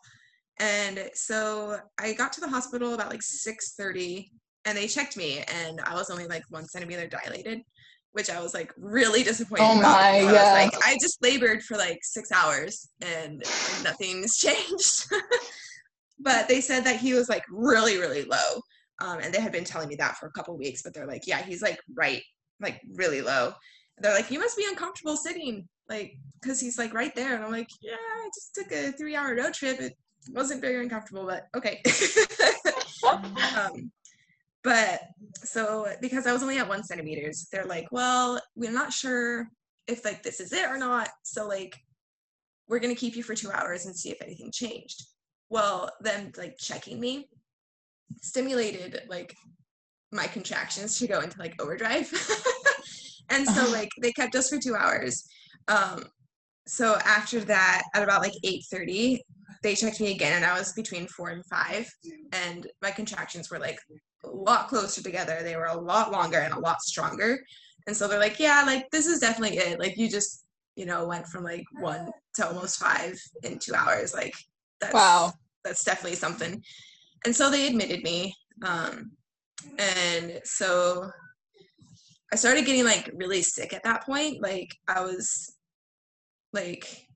And 0.59 1.09
so 1.13 1.77
I 1.99 2.13
got 2.13 2.33
to 2.33 2.41
the 2.41 2.47
hospital 2.47 2.93
about 2.93 3.09
like 3.09 3.21
6:30 3.21 4.29
and 4.65 4.77
they 4.77 4.87
checked 4.87 5.17
me 5.17 5.43
and 5.53 5.81
I 5.85 5.95
was 5.95 6.09
only 6.09 6.27
like 6.27 6.43
one 6.49 6.65
centimeter 6.65 7.07
dilated, 7.07 7.61
which 8.13 8.29
I 8.29 8.41
was 8.41 8.53
like 8.53 8.71
really 8.77 9.23
disappointed. 9.23 9.63
Oh 9.63 9.81
my, 9.81 10.19
because 10.21 10.37
I 10.37 10.63
was 10.63 10.73
like, 10.73 10.85
I 10.85 10.97
just 11.01 11.21
labored 11.21 11.63
for 11.63 11.77
like 11.77 11.99
six 12.03 12.31
hours 12.31 12.89
and 13.01 13.43
like, 13.43 13.83
nothing's 13.83 14.37
changed. 14.39 15.07
but 16.19 16.47
they 16.47 16.61
said 16.61 16.83
that 16.85 16.99
he 16.99 17.13
was 17.13 17.29
like 17.29 17.43
really, 17.49 17.97
really 17.97 18.23
low. 18.23 18.61
Um, 19.01 19.19
and 19.19 19.33
they 19.33 19.41
had 19.41 19.51
been 19.51 19.65
telling 19.65 19.89
me 19.89 19.95
that 19.95 20.17
for 20.17 20.27
a 20.27 20.31
couple 20.31 20.57
weeks, 20.57 20.81
but 20.83 20.93
they're 20.93 21.07
like, 21.07 21.23
yeah, 21.27 21.41
he's 21.41 21.61
like 21.61 21.79
right, 21.95 22.21
like 22.61 22.79
really 22.93 23.21
low. 23.21 23.53
They're 23.97 24.13
like, 24.13 24.31
you 24.31 24.39
must 24.39 24.57
be 24.57 24.65
uncomfortable 24.69 25.17
sitting 25.17 25.67
Like, 25.89 26.13
because 26.41 26.59
he's 26.59 26.77
like 26.77 26.93
right 26.93 27.13
there. 27.15 27.35
And 27.35 27.43
I'm 27.43 27.51
like, 27.51 27.69
yeah, 27.81 27.93
I 27.93 28.29
just 28.33 28.55
took 28.55 28.71
a 28.71 28.91
three 28.93 29.15
hour 29.15 29.35
road 29.35 29.53
trip. 29.53 29.81
It 29.81 29.97
wasn't 30.29 30.61
very 30.61 30.81
uncomfortable, 30.81 31.25
but 31.25 31.47
okay. 31.55 31.81
um, 33.57 33.91
but 34.63 35.01
so 35.35 35.87
because 36.01 36.25
I 36.25 36.33
was 36.33 36.41
only 36.41 36.57
at 36.57 36.67
one 36.69 36.83
centimeters, 36.83 37.47
they're 37.51 37.65
like, 37.65 37.87
well, 37.91 38.41
we're 38.55 38.71
not 38.71 38.93
sure 38.93 39.47
if 39.87 40.05
like 40.05 40.23
this 40.23 40.39
is 40.39 40.53
it 40.53 40.69
or 40.69 40.77
not. 40.77 41.09
So 41.23 41.47
like, 41.47 41.75
we're 42.67 42.79
gonna 42.79 42.95
keep 42.95 43.15
you 43.15 43.23
for 43.23 43.35
two 43.35 43.51
hours 43.51 43.85
and 43.85 43.95
see 43.95 44.11
if 44.11 44.21
anything 44.21 44.51
changed. 44.51 45.03
Well, 45.49 45.89
then 46.01 46.31
like 46.37 46.57
checking 46.57 46.99
me 46.99 47.29
stimulated 48.21 49.01
like 49.09 49.35
my 50.11 50.27
contractions 50.27 50.97
to 50.99 51.07
go 51.07 51.19
into 51.19 51.37
like 51.39 51.61
overdrive. 51.61 52.09
and 53.29 53.47
so 53.47 53.67
like 53.71 53.89
they 54.01 54.11
kept 54.11 54.35
us 54.35 54.49
for 54.49 54.57
two 54.57 54.75
hours. 54.75 55.27
Um, 55.67 56.05
so 56.67 56.97
after 57.05 57.39
that, 57.41 57.83
at 57.93 58.03
about 58.03 58.21
like 58.21 58.33
8:30, 58.43 59.19
they 59.61 59.75
checked 59.75 60.01
me 60.01 60.11
again, 60.11 60.33
and 60.33 60.45
I 60.45 60.57
was 60.57 60.73
between 60.73 61.07
four 61.07 61.29
and 61.29 61.45
five, 61.45 61.89
and 62.31 62.67
my 62.81 62.91
contractions 62.91 63.49
were 63.49 63.59
like 63.59 63.79
a 64.23 64.29
lot 64.29 64.67
closer 64.67 65.01
together. 65.01 65.39
They 65.41 65.55
were 65.55 65.65
a 65.65 65.79
lot 65.79 66.11
longer 66.11 66.39
and 66.39 66.53
a 66.53 66.59
lot 66.59 66.81
stronger. 66.81 67.43
And 67.87 67.95
so 67.95 68.07
they're 68.07 68.19
like, 68.19 68.39
yeah, 68.39 68.63
like 68.65 68.89
this 68.91 69.05
is 69.07 69.19
definitely 69.19 69.57
it. 69.57 69.79
Like 69.79 69.97
you 69.97 70.09
just, 70.09 70.45
you 70.75 70.85
know, 70.85 71.05
went 71.07 71.27
from 71.27 71.43
like 71.43 71.65
one 71.79 72.09
to 72.35 72.47
almost 72.47 72.79
five 72.79 73.19
in 73.43 73.59
two 73.59 73.75
hours. 73.75 74.13
Like 74.13 74.33
that's 74.79 74.93
Wow. 74.93 75.33
that's 75.63 75.83
definitely 75.83 76.15
something. 76.15 76.63
And 77.25 77.35
so 77.35 77.49
they 77.49 77.67
admitted 77.67 78.03
me. 78.03 78.35
Um, 78.61 79.11
and 79.77 80.39
so 80.43 81.09
I 82.31 82.35
started 82.35 82.65
getting 82.65 82.85
like 82.85 83.11
really 83.13 83.41
sick 83.41 83.73
at 83.73 83.83
that 83.83 84.05
point. 84.05 84.41
Like 84.41 84.73
I 84.87 85.01
was 85.03 85.53
like 86.53 87.07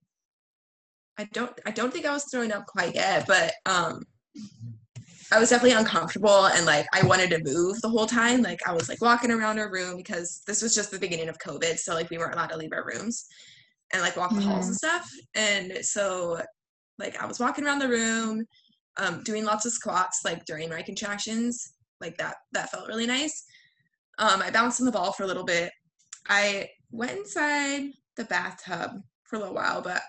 I 1.18 1.26
don't 1.34 1.52
I 1.66 1.72
don't 1.72 1.92
think 1.92 2.06
I 2.06 2.14
was 2.14 2.26
throwing 2.26 2.52
up 2.52 2.66
quite 2.66 2.96
yet, 2.96 3.26
but 3.28 3.54
um 3.66 4.04
I 5.32 5.40
was 5.40 5.50
definitely 5.50 5.78
uncomfortable 5.78 6.46
and 6.48 6.66
like 6.66 6.86
I 6.94 7.06
wanted 7.06 7.30
to 7.32 7.44
move 7.44 7.82
the 7.82 7.90
whole 7.90 8.06
time. 8.06 8.42
Like 8.42 8.60
I 8.68 8.74
was 8.74 8.88
like 8.88 9.02
walking 9.02 9.32
around 9.32 9.60
our 9.60 9.72
room 9.72 9.98
because 9.98 10.42
this 10.48 10.62
was 10.62 10.74
just 10.74 10.92
the 10.92 11.00
beginning 11.00 11.30
of 11.30 11.38
COVID, 11.40 11.78
so 11.78 11.94
like 11.94 12.10
we 12.10 12.18
weren't 12.18 12.34
allowed 12.34 12.50
to 12.50 12.58
leave 12.58 12.72
our 12.74 12.86
rooms 12.86 13.26
and 13.94 14.02
like 14.02 14.16
walk 14.16 14.34
the 14.34 14.42
halls 14.42 14.68
and 14.68 14.76
stuff. 14.76 15.10
And 15.36 15.74
so 15.82 16.42
like 16.98 17.22
I 17.22 17.26
was 17.26 17.40
walking 17.40 17.66
around 17.66 17.80
the 17.80 17.90
room, 17.90 18.46
um, 18.98 19.22
doing 19.24 19.44
lots 19.44 19.66
of 19.66 19.74
squats 19.74 20.22
like 20.24 20.46
during 20.46 20.70
my 20.70 20.82
contractions. 20.82 21.74
Like 22.00 22.18
that 22.18 22.36
that 22.54 22.70
felt 22.70 22.88
really 22.88 23.08
nice. 23.08 23.44
Um, 24.20 24.42
I 24.42 24.50
bounced 24.50 24.80
on 24.80 24.86
the 24.86 24.92
ball 24.92 25.12
for 25.12 25.24
a 25.24 25.28
little 25.28 25.44
bit. 25.44 25.72
I 26.30 26.70
went 26.92 27.12
inside 27.12 27.90
the 28.16 28.26
bathtub 28.26 29.02
for 29.28 29.36
a 29.36 29.40
little 29.40 29.56
while, 29.56 29.82
but 29.82 30.02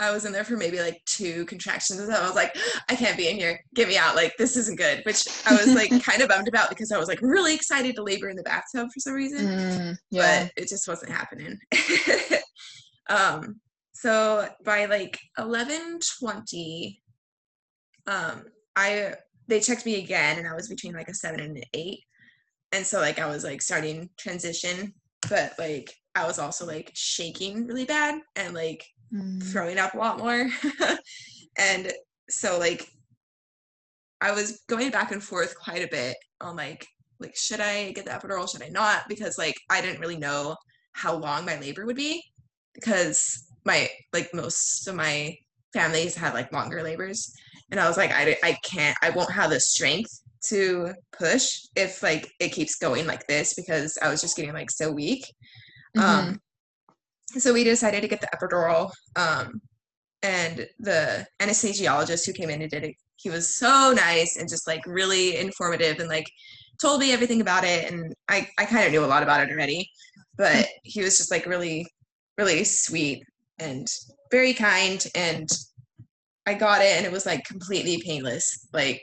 I 0.00 0.12
was 0.12 0.24
in 0.24 0.32
there 0.32 0.44
for 0.44 0.56
maybe 0.56 0.78
like 0.80 1.02
two 1.06 1.44
contractions 1.46 1.98
and 2.00 2.12
I 2.12 2.24
was 2.24 2.36
like, 2.36 2.56
I 2.88 2.94
can't 2.94 3.16
be 3.16 3.28
in 3.28 3.36
here. 3.36 3.60
Get 3.74 3.88
me 3.88 3.96
out. 3.96 4.14
Like 4.14 4.36
this 4.36 4.56
isn't 4.56 4.78
good. 4.78 5.02
Which 5.04 5.24
I 5.44 5.56
was 5.56 5.74
like 5.74 5.90
kind 6.04 6.22
of 6.22 6.28
bummed 6.28 6.46
about 6.46 6.68
because 6.68 6.92
I 6.92 6.98
was 6.98 7.08
like 7.08 7.20
really 7.20 7.54
excited 7.54 7.96
to 7.96 8.04
labor 8.04 8.28
in 8.28 8.36
the 8.36 8.44
bathtub 8.44 8.88
for 8.92 9.00
some 9.00 9.14
reason 9.14 9.46
Mm, 9.46 9.96
yeah. 10.10 10.44
but 10.44 10.52
it 10.62 10.68
just 10.68 10.86
wasn't 10.86 11.10
happening. 11.10 11.58
um, 13.10 13.60
so 13.92 14.48
by 14.64 14.84
like 14.84 15.18
eleven 15.36 15.98
twenty, 16.20 17.02
um, 18.06 18.44
I 18.76 19.14
they 19.48 19.58
checked 19.58 19.86
me 19.86 19.96
again, 19.96 20.38
and 20.38 20.46
I 20.46 20.54
was 20.54 20.68
between 20.68 20.92
like 20.92 21.08
a 21.08 21.14
seven 21.14 21.40
and 21.40 21.56
an 21.56 21.64
eight, 21.74 22.00
and 22.70 22.86
so 22.86 23.00
like 23.00 23.18
I 23.18 23.26
was 23.26 23.42
like 23.42 23.60
starting 23.60 24.08
transition, 24.16 24.94
but 25.28 25.54
like 25.58 25.92
I 26.18 26.26
was 26.26 26.38
also 26.38 26.66
like 26.66 26.90
shaking 26.94 27.66
really 27.66 27.84
bad 27.84 28.20
and 28.36 28.54
like 28.54 28.84
Mm. 29.10 29.42
throwing 29.42 29.78
up 29.78 29.94
a 29.94 29.96
lot 29.96 30.18
more, 30.18 30.50
and 31.58 31.90
so 32.28 32.58
like 32.58 32.86
I 34.20 34.32
was 34.32 34.62
going 34.68 34.90
back 34.90 35.12
and 35.12 35.22
forth 35.22 35.58
quite 35.58 35.82
a 35.82 35.88
bit 35.88 36.14
on 36.42 36.56
like 36.56 36.86
like 37.20 37.34
should 37.36 37.60
I 37.60 37.92
get 37.92 38.04
the 38.04 38.10
epidural, 38.10 38.50
should 38.50 38.62
I 38.62 38.68
not? 38.68 39.08
Because 39.08 39.38
like 39.38 39.54
I 39.70 39.80
didn't 39.80 40.00
really 40.00 40.18
know 40.18 40.56
how 40.92 41.14
long 41.14 41.46
my 41.46 41.58
labor 41.58 41.86
would 41.86 41.96
be 41.96 42.22
because 42.74 43.48
my 43.64 43.88
like 44.12 44.28
most 44.34 44.86
of 44.88 44.94
my 44.94 45.34
families 45.72 46.14
had 46.14 46.34
like 46.34 46.52
longer 46.52 46.82
labors 46.82 47.32
and 47.70 47.78
I 47.80 47.88
was 47.88 47.96
like 47.96 48.10
I, 48.12 48.36
I 48.42 48.56
can't 48.64 48.96
I 49.02 49.10
won't 49.10 49.32
have 49.32 49.50
the 49.50 49.60
strength 49.60 50.20
to 50.46 50.92
push 51.12 51.62
if 51.76 52.02
like 52.02 52.30
it 52.40 52.50
keeps 52.50 52.76
going 52.76 53.06
like 53.06 53.26
this 53.26 53.54
because 53.54 53.98
I 54.02 54.08
was 54.08 54.20
just 54.20 54.36
getting 54.36 54.52
like 54.52 54.70
so 54.70 54.92
weak. 54.92 55.24
Mhm. 55.98 56.02
Um 56.02 56.40
so 57.36 57.52
we 57.52 57.62
decided 57.64 58.00
to 58.00 58.08
get 58.08 58.20
the 58.20 58.28
epidural 58.34 58.90
um 59.16 59.60
and 60.22 60.66
the 60.80 61.26
anesthesiologist 61.40 62.26
who 62.26 62.32
came 62.32 62.50
in 62.50 62.62
and 62.62 62.70
did 62.70 62.84
it 62.84 62.94
he 63.16 63.30
was 63.30 63.54
so 63.54 63.92
nice 63.94 64.36
and 64.36 64.48
just 64.48 64.66
like 64.66 64.84
really 64.86 65.36
informative 65.36 65.98
and 66.00 66.08
like 66.08 66.28
told 66.80 67.00
me 67.00 67.12
everything 67.12 67.40
about 67.40 67.64
it 67.64 67.90
and 67.90 68.14
i 68.28 68.48
i 68.58 68.64
kind 68.64 68.86
of 68.86 68.92
knew 68.92 69.04
a 69.04 69.06
lot 69.06 69.22
about 69.22 69.40
it 69.40 69.50
already 69.50 69.88
but 70.36 70.66
he 70.82 71.02
was 71.02 71.18
just 71.18 71.30
like 71.30 71.46
really 71.46 71.86
really 72.38 72.64
sweet 72.64 73.22
and 73.58 73.86
very 74.30 74.54
kind 74.54 75.06
and 75.14 75.48
i 76.46 76.54
got 76.54 76.80
it 76.80 76.96
and 76.96 77.04
it 77.04 77.12
was 77.12 77.26
like 77.26 77.44
completely 77.44 78.00
painless 78.02 78.68
like 78.72 79.02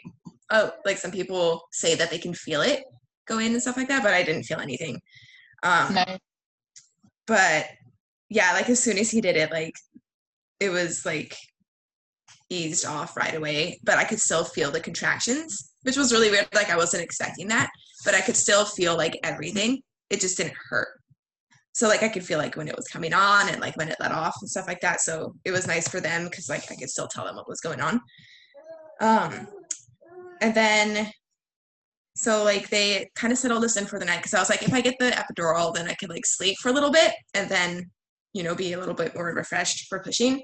oh 0.51 0.71
like 0.85 0.97
some 0.97 1.11
people 1.11 1.61
say 1.71 1.95
that 1.95 2.09
they 2.09 2.17
can 2.17 2.33
feel 2.33 2.61
it 2.61 2.83
go 3.27 3.39
in 3.39 3.53
and 3.53 3.61
stuff 3.61 3.77
like 3.77 3.87
that 3.87 4.03
but 4.03 4.13
i 4.13 4.23
didn't 4.23 4.43
feel 4.43 4.59
anything 4.59 4.99
um 5.63 5.93
Nice. 5.93 6.19
But 7.27 7.65
yeah 8.29 8.53
like 8.53 8.69
as 8.69 8.81
soon 8.81 8.97
as 8.97 9.11
he 9.11 9.21
did 9.21 9.35
it 9.35 9.51
like 9.51 9.75
it 10.59 10.69
was 10.69 11.05
like 11.05 11.35
eased 12.49 12.85
off 12.85 13.17
right 13.17 13.35
away 13.35 13.79
but 13.83 13.97
i 13.97 14.03
could 14.03 14.19
still 14.19 14.43
feel 14.43 14.71
the 14.71 14.79
contractions 14.79 15.71
which 15.83 15.97
was 15.97 16.11
really 16.11 16.29
weird 16.29 16.47
like 16.53 16.69
i 16.69 16.77
wasn't 16.77 17.01
expecting 17.03 17.47
that 17.47 17.69
but 18.05 18.13
i 18.13 18.21
could 18.21 18.37
still 18.37 18.63
feel 18.63 18.95
like 18.95 19.19
everything. 19.23 19.81
It 20.11 20.21
just 20.21 20.37
didn't 20.37 20.53
hurt. 20.69 20.87
So 21.73 21.87
like 21.87 22.03
i 22.03 22.07
could 22.07 22.23
feel 22.23 22.37
like 22.37 22.55
when 22.55 22.67
it 22.67 22.75
was 22.75 22.87
coming 22.87 23.13
on 23.13 23.49
and 23.49 23.59
like 23.59 23.75
when 23.75 23.89
it 23.89 23.97
let 23.99 24.11
off 24.11 24.35
and 24.39 24.49
stuff 24.49 24.67
like 24.67 24.79
that 24.81 25.01
so 25.01 25.35
it 25.43 25.51
was 25.51 25.67
nice 25.67 25.87
for 25.87 25.99
them 25.99 26.25
because 26.25 26.47
like 26.47 26.71
i 26.71 26.75
could 26.75 26.89
still 26.89 27.07
tell 27.07 27.25
them 27.25 27.35
what 27.35 27.49
was 27.49 27.59
going 27.59 27.81
on. 27.81 27.99
Um 29.01 29.47
and 30.41 30.53
then 30.53 31.11
so 32.15 32.43
like 32.43 32.69
they 32.69 33.09
kind 33.15 33.33
of 33.33 33.37
settled 33.37 33.63
us 33.65 33.75
in 33.77 33.85
for 33.85 33.99
the 33.99 34.05
night 34.05 34.17
because 34.17 34.33
I 34.33 34.39
was 34.39 34.49
like, 34.49 34.63
if 34.63 34.73
I 34.73 34.81
get 34.81 34.95
the 34.99 35.11
epidural, 35.11 35.73
then 35.73 35.87
I 35.87 35.95
could 35.95 36.09
like 36.09 36.25
sleep 36.25 36.57
for 36.59 36.69
a 36.69 36.71
little 36.71 36.91
bit 36.91 37.13
and 37.33 37.49
then, 37.49 37.91
you 38.33 38.41
know, 38.43 38.55
be 38.55 38.73
a 38.73 38.79
little 38.79 38.93
bit 38.93 39.13
more 39.15 39.33
refreshed 39.33 39.87
for 39.87 39.99
pushing. 39.99 40.41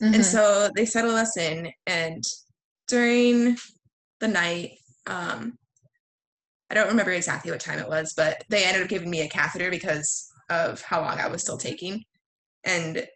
And 0.00 0.14
Mhm. 0.14 0.24
so 0.24 0.70
they 0.74 0.86
settled 0.86 1.14
us 1.14 1.36
in 1.36 1.70
and 1.86 2.24
during 2.88 3.58
the 4.20 4.28
night, 4.28 4.78
um, 5.06 5.58
I 6.70 6.74
don't 6.74 6.88
remember 6.88 7.12
exactly 7.12 7.50
what 7.50 7.60
time 7.60 7.78
it 7.78 7.88
was, 7.88 8.14
but 8.14 8.42
they 8.48 8.64
ended 8.64 8.82
up 8.82 8.88
giving 8.88 9.10
me 9.10 9.20
a 9.20 9.28
catheter 9.28 9.70
because 9.70 10.30
of 10.48 10.80
how 10.80 11.02
long 11.02 11.18
I 11.18 11.28
was 11.28 11.42
still 11.42 11.58
taking. 11.58 12.04
And 12.64 13.06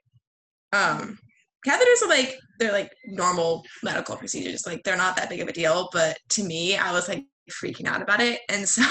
um 0.72 1.18
catheters 1.66 2.02
are 2.02 2.08
like 2.08 2.38
they're 2.58 2.72
like 2.72 2.92
normal 3.06 3.64
medical 3.82 4.16
procedures. 4.16 4.66
Like 4.66 4.82
they're 4.84 4.96
not 4.96 5.16
that 5.16 5.30
big 5.30 5.40
of 5.40 5.48
a 5.48 5.52
deal, 5.52 5.88
but 5.92 6.18
to 6.30 6.44
me, 6.44 6.76
I 6.76 6.92
was 6.92 7.08
like 7.08 7.24
freaking 7.50 7.86
out 7.86 8.02
about 8.02 8.20
it. 8.20 8.40
And 8.48 8.68
so 8.68 8.82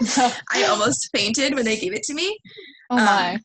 I 0.52 0.64
almost 0.68 1.08
fainted 1.14 1.54
when 1.54 1.64
they 1.64 1.76
gave 1.78 1.92
it 1.94 2.02
to 2.04 2.14
me. 2.14 2.38
oh 2.90 2.96
my. 2.96 3.34
um, 3.34 3.40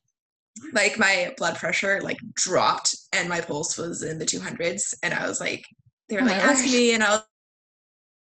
Like 0.74 0.98
my 1.00 1.34
blood 1.38 1.56
pressure 1.58 2.00
like 2.02 2.18
dropped 2.36 2.96
and 3.12 3.28
my 3.30 3.42
pulse 3.42 3.78
was 3.78 4.04
in 4.04 4.20
the 4.20 4.26
200s. 4.26 4.94
And 5.04 5.14
I 5.14 5.28
was 5.28 5.40
like, 5.40 5.66
they 6.10 6.16
were 6.16 6.22
Oh 6.22 6.26
like 6.26 6.38
asking 6.44 6.72
me, 6.74 6.94
and 6.94 7.04
I 7.04 7.12
was, 7.12 7.22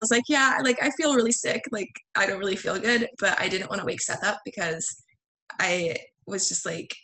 was 0.01 0.11
like, 0.11 0.23
yeah, 0.27 0.59
like 0.63 0.81
I 0.81 0.89
feel 0.91 1.15
really 1.15 1.31
sick. 1.31 1.63
Like 1.71 1.89
I 2.15 2.25
don't 2.25 2.39
really 2.39 2.55
feel 2.55 2.79
good, 2.79 3.07
but 3.19 3.39
I 3.39 3.47
didn't 3.47 3.69
want 3.69 3.79
to 3.81 3.85
wake 3.85 4.01
Seth 4.01 4.23
up 4.23 4.39
because 4.45 4.85
I 5.59 5.95
was 6.25 6.47
just 6.49 6.65
like, 6.65 6.95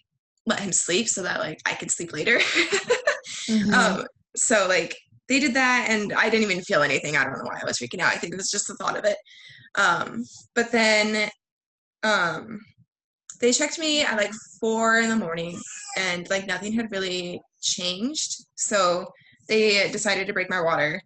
let 0.47 0.59
him 0.59 0.71
sleep 0.71 1.07
so 1.07 1.21
that 1.23 1.39
like 1.39 1.59
I 1.65 1.73
could 1.73 1.91
sleep 1.91 2.13
later. 2.13 2.39
Mhm. 3.49 3.73
um, 3.73 4.05
so 4.35 4.67
like 4.67 4.95
they 5.31 5.39
did 5.39 5.53
that 5.53 5.87
and 5.89 6.11
I 6.11 6.29
didn't 6.29 6.51
even 6.51 6.61
feel 6.61 6.81
anything. 6.81 7.15
I 7.15 7.23
don't 7.23 7.37
know 7.37 7.45
why 7.45 7.57
I 7.61 7.65
was 7.65 7.79
freaking 7.79 8.01
out. 8.01 8.11
I 8.11 8.17
think 8.17 8.33
it 8.33 8.37
was 8.37 8.51
just 8.51 8.67
the 8.67 8.75
thought 8.75 8.97
of 8.97 9.05
it. 9.05 9.15
Um, 9.75 10.25
but 10.55 10.73
then 10.73 11.29
um, 12.03 12.59
they 13.39 13.53
checked 13.53 13.79
me 13.79 14.01
at 14.01 14.17
like 14.17 14.33
four 14.59 14.99
in 14.99 15.07
the 15.07 15.15
morning 15.15 15.57
and 15.97 16.29
like 16.29 16.47
nothing 16.47 16.73
had 16.73 16.91
really 16.91 17.41
changed. 17.61 18.43
So 18.55 19.07
they 19.47 19.89
decided 19.89 20.27
to 20.27 20.33
break 20.33 20.49
my 20.49 20.59
water 20.59 21.01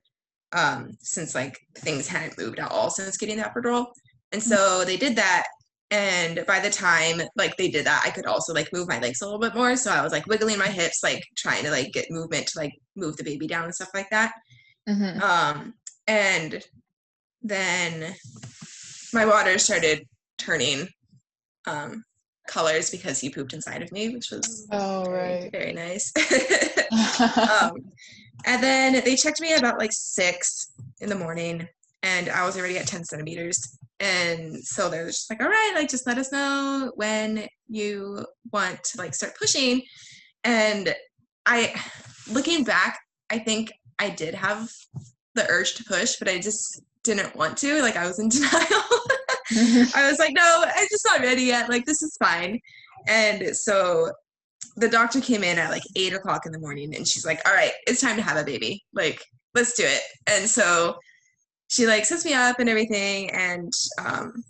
um, 0.53 0.97
since 1.01 1.35
like 1.35 1.59
things 1.75 2.07
hadn't 2.07 2.39
moved 2.39 2.57
at 2.57 2.71
all 2.71 2.89
since 2.89 3.17
getting 3.17 3.37
the 3.37 3.43
epidural. 3.43 3.85
And 4.31 4.41
so 4.41 4.83
they 4.85 4.97
did 4.97 5.15
that. 5.17 5.43
And 5.95 6.45
by 6.45 6.59
the 6.59 6.69
time 6.69 7.21
like 7.37 7.55
they 7.55 7.69
did 7.69 7.85
that, 7.85 8.03
I 8.05 8.09
could 8.09 8.25
also 8.25 8.53
like 8.53 8.73
move 8.73 8.89
my 8.89 8.99
legs 8.99 9.21
a 9.21 9.25
little 9.25 9.39
bit 9.39 9.55
more. 9.55 9.77
So 9.77 9.91
I 9.91 10.01
was 10.01 10.11
like 10.11 10.27
wiggling 10.27 10.57
my 10.57 10.67
hips, 10.67 11.01
like 11.01 11.23
trying 11.37 11.63
to 11.63 11.71
like 11.71 11.93
get 11.93 12.11
movement 12.11 12.47
to 12.47 12.59
like 12.59 12.73
move 12.97 13.15
the 13.15 13.23
baby 13.23 13.47
down 13.47 13.63
and 13.63 13.73
stuff 13.73 13.91
like 13.93 14.09
that. 14.09 14.33
Mhm. 14.89 15.21
Um, 15.21 15.73
and 16.07 16.61
then 17.41 18.13
my 19.13 19.25
water 19.25 19.57
started 19.57 20.05
turning 20.37 20.89
um, 21.65 22.03
colors 22.49 22.89
because 22.89 23.21
he 23.21 23.29
pooped 23.29 23.53
inside 23.53 23.81
of 23.81 23.91
me, 23.93 24.09
which 24.09 24.31
was 24.31 24.67
Oh 24.71 25.05
very, 25.05 25.49
very 25.49 25.71
nice. 25.71 26.11
um, 26.91 27.71
and 28.45 28.61
then 28.61 29.01
they 29.05 29.15
checked 29.15 29.39
me 29.39 29.53
about 29.53 29.79
like 29.79 29.93
six 29.93 30.73
in 30.99 31.07
the 31.07 31.15
morning, 31.15 31.67
and 32.03 32.27
I 32.27 32.45
was 32.45 32.57
already 32.57 32.77
at 32.77 32.85
10 32.85 33.05
centimeters. 33.05 33.77
And 33.99 34.57
so 34.57 34.89
they're 34.89 35.07
just 35.07 35.29
like, 35.29 35.41
all 35.41 35.47
right, 35.47 35.71
like 35.75 35.89
just 35.89 36.07
let 36.07 36.17
us 36.17 36.31
know 36.31 36.91
when 36.95 37.47
you 37.67 38.25
want 38.51 38.83
to 38.83 38.97
like 38.97 39.13
start 39.13 39.33
pushing. 39.39 39.81
And 40.43 40.93
I, 41.45 41.73
looking 42.29 42.63
back, 42.63 42.99
I 43.29 43.39
think 43.39 43.71
I 43.99 44.09
did 44.09 44.35
have 44.35 44.69
the 45.35 45.47
urge 45.49 45.75
to 45.75 45.83
push, 45.85 46.17
but 46.19 46.27
I 46.27 46.39
just 46.39 46.81
didn't 47.03 47.35
want 47.35 47.57
to. 47.59 47.81
Like 47.81 47.95
I 47.95 48.05
was 48.05 48.19
in 48.19 48.29
denial. 48.29 48.51
I 49.95 50.07
was 50.09 50.19
like, 50.19 50.33
no, 50.33 50.63
I'm 50.65 50.87
just 50.89 51.05
not 51.05 51.21
ready 51.21 51.43
yet. 51.43 51.69
Like, 51.69 51.85
this 51.85 52.01
is 52.01 52.17
fine. 52.17 52.59
And 53.07 53.55
so 53.55 54.11
the 54.75 54.89
doctor 54.89 55.21
came 55.21 55.43
in 55.43 55.57
at 55.57 55.69
like 55.69 55.83
eight 55.95 56.13
o'clock 56.13 56.45
in 56.45 56.51
the 56.51 56.59
morning 56.59 56.95
and 56.95 57.07
she's 57.07 57.25
like, 57.25 57.39
all 57.47 57.53
right, 57.53 57.71
it's 57.87 58.01
time 58.01 58.15
to 58.17 58.21
have 58.21 58.37
a 58.37 58.43
baby. 58.43 58.83
Like, 58.93 59.23
let's 59.53 59.73
do 59.75 59.83
it. 59.85 60.01
And 60.27 60.49
so 60.49 60.97
she 61.67 61.87
like 61.87 62.05
sets 62.05 62.25
me 62.25 62.33
up 62.33 62.59
and 62.59 62.69
everything. 62.69 63.29
And 63.31 63.71
um, 64.03 64.43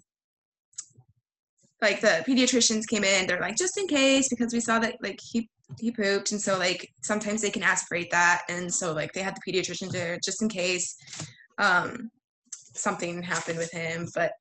like 1.81 2.01
the 2.01 2.23
pediatricians 2.27 2.87
came 2.87 3.03
in, 3.03 3.27
they're 3.27 3.39
like, 3.39 3.57
just 3.57 3.77
in 3.77 3.87
case, 3.87 4.29
because 4.29 4.53
we 4.53 4.59
saw 4.59 4.79
that 4.79 4.97
like 5.01 5.19
he 5.21 5.49
he 5.79 5.91
pooped 5.91 6.31
and 6.31 6.41
so 6.41 6.57
like 6.57 6.91
sometimes 7.01 7.41
they 7.41 7.49
can 7.49 7.63
aspirate 7.63 8.11
that 8.11 8.43
and 8.49 8.71
so 8.71 8.93
like 8.93 9.11
they 9.13 9.21
had 9.21 9.35
the 9.35 9.51
pediatrician 9.51 9.89
there 9.91 10.17
just 10.23 10.41
in 10.41 10.47
case 10.47 10.95
um 11.57 12.11
something 12.53 13.23
happened 13.23 13.57
with 13.57 13.71
him 13.71 14.07
but 14.13 14.31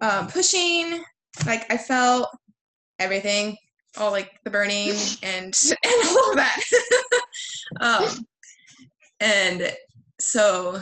um 0.00 0.28
pushing 0.28 1.02
like 1.46 1.70
i 1.72 1.76
felt 1.76 2.28
everything 2.98 3.56
all 3.96 4.10
like 4.10 4.32
the 4.44 4.50
burning 4.50 4.94
and 5.22 5.54
and 5.84 6.08
all 6.08 6.30
of 6.30 6.36
that 6.36 6.60
um 7.80 8.26
and 9.20 9.74
so 10.20 10.80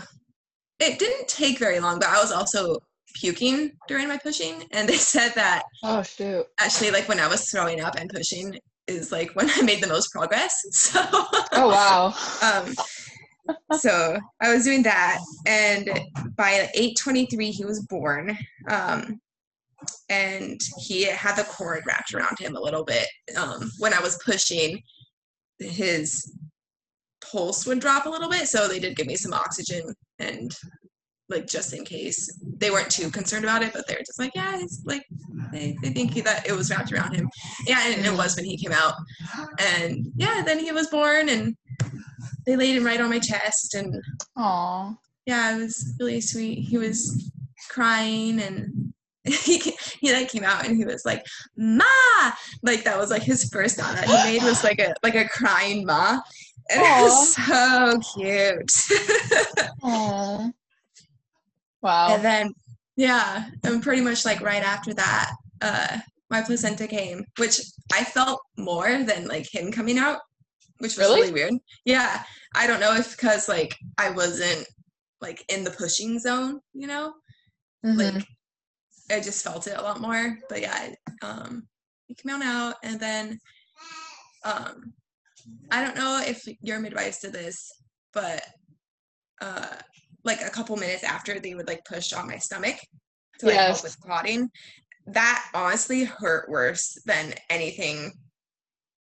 it 0.78 0.99
didn't 0.99 1.28
take 1.28 1.59
very 1.59 1.80
long 1.80 1.99
but 1.99 2.09
i 2.09 2.21
was 2.21 2.33
also 2.33 2.78
puking 3.14 3.71
during 3.88 4.09
my 4.09 4.18
pushing 4.18 4.64
and 4.73 4.88
they 4.88 4.97
said 4.97 5.30
that 5.35 5.62
oh 5.83 6.02
shoot. 6.02 6.45
actually 6.59 6.90
like 6.90 7.09
when 7.09 7.21
i 7.21 7.26
was 7.26 7.50
throwing 7.50 7.80
up 7.80 7.97
and 7.97 8.11
pushing 8.11 8.59
is 8.87 9.11
like 9.11 9.35
when 9.35 9.50
i 9.50 9.62
made 9.62 9.83
the 9.83 9.88
most 9.88 10.12
progress 10.12 10.54
so 10.71 11.00
Oh 11.52 11.68
wow. 11.68 12.14
um 12.64 12.75
so 13.78 14.18
i 14.42 14.52
was 14.52 14.64
doing 14.64 14.83
that 14.83 15.18
and 15.47 15.88
by 16.37 16.68
823 16.75 17.50
he 17.50 17.64
was 17.64 17.80
born 17.87 18.37
um 18.68 19.21
and 20.09 20.61
he 20.78 21.04
had 21.04 21.37
the 21.37 21.45
cord 21.45 21.85
wrapped 21.87 22.12
around 22.12 22.38
him 22.38 22.56
a 22.56 22.61
little 22.61 22.85
bit 22.85 23.06
um 23.37 23.71
when 23.78 23.95
i 23.95 24.00
was 24.00 24.18
pushing 24.25 24.83
his 25.59 26.33
pulse 27.37 27.66
would 27.66 27.81
drop 27.81 28.07
a 28.07 28.09
little 28.09 28.31
bit 28.31 28.49
so 28.49 28.66
they 28.66 28.78
did 28.78 28.97
give 28.97 29.07
me 29.07 29.16
some 29.16 29.33
oxygen 29.33 29.83
and 30.19 30.57
like 31.28 31.47
just 31.47 31.73
in 31.73 31.85
case. 31.85 32.38
They 32.59 32.71
weren't 32.71 32.90
too 32.90 33.11
concerned 33.11 33.45
about 33.45 33.62
it 33.62 33.73
but 33.73 33.87
they 33.87 33.95
were 33.95 34.05
just 34.07 34.19
like 34.19 34.33
yeah 34.35 34.59
it's 34.59 34.83
like 34.85 35.05
they, 35.52 35.76
they 35.83 35.90
think 35.90 36.12
he, 36.12 36.21
that 36.23 36.49
it 36.49 36.52
was 36.52 36.71
wrapped 36.71 36.93
around 36.93 37.14
him. 37.14 37.28
Yeah 37.66 37.83
and 37.87 38.05
it 38.07 38.16
was 38.16 38.37
when 38.37 38.45
he 38.45 38.57
came 38.57 38.73
out. 38.73 38.95
And 39.59 40.07
yeah 40.16 40.43
then 40.45 40.59
he 40.59 40.73
was 40.73 40.88
born 40.88 41.28
and 41.28 41.57
they 42.47 42.57
laid 42.57 42.76
him 42.76 42.85
right 42.85 43.00
on 43.00 43.11
my 43.11 43.19
chest 43.19 43.75
and 43.75 43.95
Aw. 44.37 44.95
yeah 45.26 45.57
it 45.57 45.61
was 45.61 45.95
really 45.99 46.21
sweet. 46.21 46.61
He 46.61 46.78
was 46.78 47.31
crying 47.71 48.40
and 48.40 48.93
he 49.25 49.59
he 50.00 50.12
like 50.12 50.31
came 50.31 50.45
out 50.45 50.64
and 50.64 50.76
he 50.76 50.85
was 50.85 51.05
like 51.05 51.26
ma! 51.57 51.85
Like 52.62 52.85
that 52.85 52.97
was 52.97 53.11
like 53.11 53.23
his 53.23 53.49
first 53.49 53.76
sound 53.76 53.99
that 53.99 54.07
he 54.07 54.38
made 54.38 54.42
was 54.44 54.62
like 54.62 54.79
a 54.79 54.94
like 55.03 55.16
a 55.16 55.29
crying 55.29 55.85
ma 55.85 56.20
it 56.70 57.02
was 57.02 57.35
so 57.35 57.98
cute 58.14 58.72
Wow. 61.83 62.09
and 62.14 62.24
then 62.24 62.52
yeah 62.96 63.46
and 63.64 63.83
pretty 63.83 64.02
much 64.02 64.24
like 64.24 64.40
right 64.40 64.62
after 64.62 64.92
that 64.94 65.33
uh 65.61 65.98
my 66.31 66.42
placenta 66.42 66.87
came 66.87 67.24
which 67.38 67.61
i 67.92 68.02
felt 68.02 68.40
more 68.57 69.02
than 69.05 69.29
like 69.29 69.46
him 69.52 69.70
coming 69.70 69.98
out 69.98 70.18
which 70.79 70.96
was 70.96 71.07
Really? 71.07 71.20
really 71.20 71.33
weird 71.33 71.55
yeah 71.85 72.22
i 72.55 72.66
don't 72.66 72.81
know 72.81 72.94
if 72.96 73.12
because 73.16 73.48
like 73.48 73.74
i 73.98 74.11
wasn't 74.11 74.66
like 75.20 75.44
in 75.48 75.62
the 75.64 75.70
pushing 75.70 76.18
zone 76.18 76.61
you 76.74 76.87
know 76.87 77.12
Mhm. 77.85 78.14
like 78.14 78.26
I 79.09 79.20
just 79.20 79.44
felt 79.44 79.68
it 79.68 79.79
a 79.79 79.83
lot 79.83 80.00
more. 80.00 80.37
But 80.48 80.62
yeah, 80.62 80.92
um, 81.22 81.68
he 82.09 82.14
came 82.14 82.42
out, 82.42 82.74
and 82.83 82.98
then 82.98 83.38
um, 84.44 84.92
I 85.70 85.82
don't 85.82 85.96
know 85.96 86.22
if 86.24 86.46
your 86.61 86.80
midwives 86.80 87.18
did 87.18 87.32
this, 87.32 87.70
but 88.12 88.42
uh, 89.40 89.76
like 90.24 90.42
a 90.42 90.50
couple 90.50 90.76
minutes 90.76 91.04
after, 91.04 91.38
they 91.38 91.54
would 91.54 91.68
like 91.68 91.85
push 91.85 92.12
on 92.12 92.26
my 92.26 92.38
stomach 92.38 92.76
to 93.38 93.46
like 93.46 93.54
Yes. 93.54 93.66
help 93.66 93.85
with 93.85 94.00
clotting. 94.00 94.50
That 95.06 95.44
honestly 95.54 96.04
hurt 96.04 96.48
worse 96.48 96.98
than 97.04 97.35
anything 97.50 98.12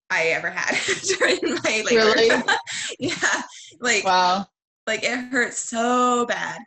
I 0.09 0.27
ever 0.27 0.49
had 0.49 0.77
during 1.17 1.39
my 1.43 1.83
labor. 1.85 2.13
Really? 2.13 2.43
yeah, 2.99 3.41
like 3.79 4.03
wow. 4.03 4.45
like 4.87 5.03
it 5.03 5.17
hurt 5.31 5.53
so 5.53 6.25
bad 6.27 6.59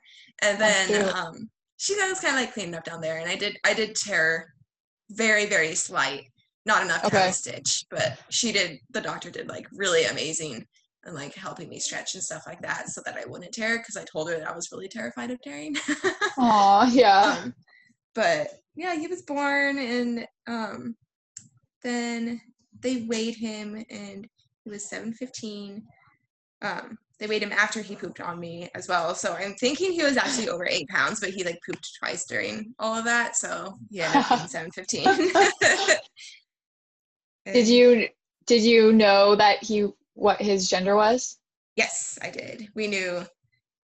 and 0.42 0.60
then 0.60 1.08
um 1.14 1.50
she 1.76 1.94
was 1.94 2.20
kind 2.20 2.34
of 2.34 2.40
like 2.40 2.52
cleaning 2.52 2.74
up 2.74 2.84
down 2.84 3.00
there 3.00 3.18
and 3.18 3.28
i 3.28 3.36
did 3.36 3.56
i 3.64 3.74
did 3.74 3.94
tear 3.94 4.54
very 5.10 5.46
very 5.46 5.74
slight 5.74 6.24
not 6.66 6.82
enough 6.82 7.02
to 7.02 7.10
have 7.10 7.14
Okay. 7.14 7.28
a 7.30 7.32
stitch 7.32 7.84
but 7.90 8.18
she 8.30 8.52
did 8.52 8.78
the 8.90 9.00
doctor 9.00 9.30
did 9.30 9.48
like 9.48 9.66
really 9.72 10.04
amazing 10.04 10.64
and 11.04 11.14
like 11.14 11.34
helping 11.34 11.68
me 11.68 11.78
stretch 11.78 12.14
and 12.14 12.22
stuff 12.22 12.42
like 12.46 12.60
that 12.62 12.88
so 12.88 13.00
that 13.04 13.16
i 13.16 13.24
wouldn't 13.28 13.52
tear 13.52 13.78
because 13.78 13.96
i 13.96 14.04
told 14.04 14.28
her 14.30 14.38
that 14.38 14.50
i 14.50 14.54
was 14.54 14.70
really 14.72 14.88
terrified 14.88 15.30
of 15.30 15.40
tearing 15.42 15.76
Aw, 16.38 16.90
yeah. 16.92 17.38
um, 17.42 17.54
but 18.14 18.48
yeah 18.74 18.94
he 18.96 19.06
was 19.06 19.22
born 19.22 19.78
and 19.78 20.26
um 20.46 20.94
then 21.82 22.40
they 22.80 23.02
weighed 23.08 23.36
him 23.36 23.74
and 23.90 24.26
he 24.64 24.70
was 24.70 24.88
715 24.88 25.82
um 26.62 26.98
they 27.18 27.26
weighed 27.26 27.42
him 27.42 27.52
after 27.52 27.82
he 27.82 27.96
pooped 27.96 28.20
on 28.20 28.38
me 28.38 28.68
as 28.74 28.88
well 28.88 29.14
so 29.14 29.34
i'm 29.34 29.54
thinking 29.54 29.92
he 29.92 30.02
was 30.04 30.16
actually 30.16 30.48
over 30.48 30.66
eight 30.68 30.88
pounds 30.88 31.20
but 31.20 31.30
he 31.30 31.42
like 31.44 31.58
pooped 31.64 31.88
twice 31.98 32.26
during 32.26 32.74
all 32.78 32.94
of 32.94 33.04
that 33.04 33.36
so 33.36 33.78
yeah, 33.90 34.24
up 34.30 34.48
715 34.48 35.06
Did 37.52 37.68
you 37.68 38.08
did 38.46 38.62
you 38.62 38.92
know 38.92 39.34
that 39.36 39.62
he 39.62 39.88
what 40.14 40.40
his 40.40 40.68
gender 40.68 40.96
was? 40.96 41.38
yes 41.76 42.18
i 42.22 42.28
did 42.28 42.68
we 42.74 42.88
knew 42.88 43.22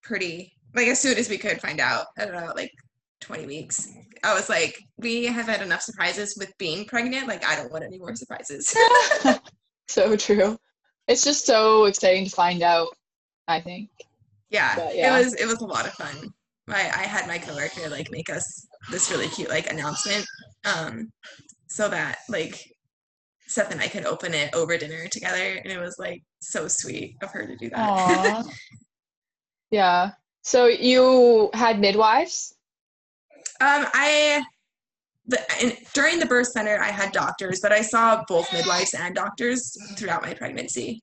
pretty 0.04 0.52
like 0.76 0.88
as 0.88 1.00
soon 1.00 1.18
as 1.18 1.30
we 1.30 1.38
could 1.38 1.62
find 1.62 1.80
out 1.80 2.08
i 2.20 2.26
don't 2.26 2.34
know 2.34 2.52
like 2.54 2.74
20 3.22 3.46
weeks 3.46 3.88
i 4.26 4.34
was 4.34 4.50
like 4.50 4.78
we 4.98 5.24
have 5.26 5.46
had 5.48 5.62
enough 5.62 5.82
surprises 5.82 6.36
with 6.38 6.52
being 6.58 6.84
pregnant 6.86 7.28
like 7.28 7.46
i 7.46 7.56
don't 7.56 7.72
want 7.72 7.86
any 7.86 7.98
more 7.98 8.14
surprises 8.14 8.76
so 9.88 10.16
true. 10.18 10.58
It's 11.08 11.24
just 11.24 11.46
so 11.46 11.86
exciting 11.86 12.26
to 12.26 12.32
find 12.32 12.62
out, 12.62 12.90
I 13.48 13.62
think. 13.62 13.90
yeah, 14.50 14.76
But, 14.76 14.94
yeah. 14.96 15.18
it 15.18 15.24
was 15.24 15.34
it 15.36 15.46
was 15.46 15.62
a 15.62 15.66
lot 15.66 15.88
of 15.88 15.94
fun 15.94 16.34
I, 16.68 16.82
I 16.82 17.04
had 17.08 17.28
my 17.28 17.38
coworker 17.38 17.88
like 17.90 18.12
make 18.12 18.30
us 18.30 18.68
this 18.92 19.10
really 19.10 19.30
cute 19.30 19.50
like 19.50 19.72
announcement 19.72 20.26
um 20.66 21.10
so 21.68 21.88
that 21.88 22.18
like 22.28 22.60
Seth 23.48 23.72
and 23.72 23.82
I 23.82 23.88
could 23.88 24.06
open 24.06 24.34
it 24.34 24.54
over 24.54 24.78
dinner 24.78 25.08
together 25.08 25.60
and 25.64 25.72
it 25.72 25.80
was 25.80 25.98
like 25.98 26.22
so 26.40 26.68
sweet 26.68 27.16
of 27.22 27.32
her 27.32 27.46
to 27.46 27.56
do 27.56 27.70
that 27.70 28.44
yeah. 29.72 30.12
So 30.44 30.66
you 30.68 31.50
had 31.54 31.80
midwives? 31.80 32.54
um 33.62 33.86
I 33.94 34.44
the, 35.26 35.40
and 35.62 35.76
during 35.94 36.20
the 36.20 36.26
birth 36.26 36.48
center 36.48 36.78
I 36.80 36.90
had 36.92 37.12
doctors 37.12 37.60
but 37.62 37.72
I 37.72 37.82
saw 37.82 38.24
both 38.28 38.52
midwives 38.54 38.94
and 38.94 39.16
doctors 39.16 39.76
throughout 39.98 40.22
my 40.22 40.34
pregnancy 40.34 41.02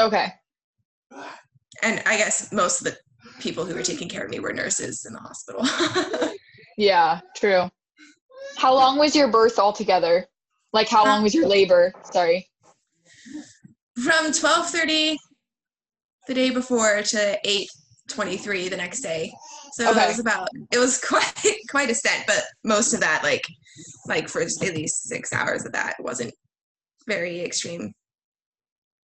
Okay. 0.00 0.32
and 1.82 2.02
I 2.06 2.16
guess 2.16 2.52
most 2.52 2.80
of 2.80 2.84
the 2.92 2.96
people 3.40 3.64
who 3.64 3.74
were 3.74 3.82
taking 3.82 4.08
care 4.08 4.24
of 4.24 4.30
me 4.30 4.40
were 4.40 4.52
nurses 4.52 5.04
in 5.06 5.12
the 5.12 5.20
hospital 5.20 5.62
Yeah, 6.78 7.20
true. 7.34 7.70
How 8.58 8.74
long 8.74 8.98
was 8.98 9.16
your 9.16 9.28
birth 9.28 9.58
altogether? 9.58 10.26
Like 10.76 10.90
how 10.90 11.04
long 11.06 11.22
was 11.22 11.34
your 11.34 11.48
labor? 11.48 11.94
Sorry. 12.12 12.46
from 14.04 14.26
12:30 14.30 15.16
the 16.28 16.34
day 16.34 16.50
before 16.50 17.00
to 17.02 17.38
8:23 17.46 18.68
the 18.68 18.76
next 18.76 19.00
day. 19.00 19.32
So 19.72 19.88
Okay. 19.90 20.04
it 20.04 20.08
was 20.08 20.18
about 20.18 20.48
it 20.70 20.78
was 20.78 20.98
quite 21.08 21.32
quite 21.70 21.88
a 21.88 21.94
stint, 21.94 22.24
but 22.26 22.42
most 22.62 22.92
of 22.92 23.00
that 23.00 23.22
like 23.22 23.46
like 24.06 24.28
for 24.28 24.42
at 24.42 24.50
least 24.60 25.04
6 25.04 25.32
hours 25.32 25.64
of 25.64 25.72
that 25.72 25.94
wasn't 25.98 26.34
very 27.08 27.40
extreme 27.40 27.94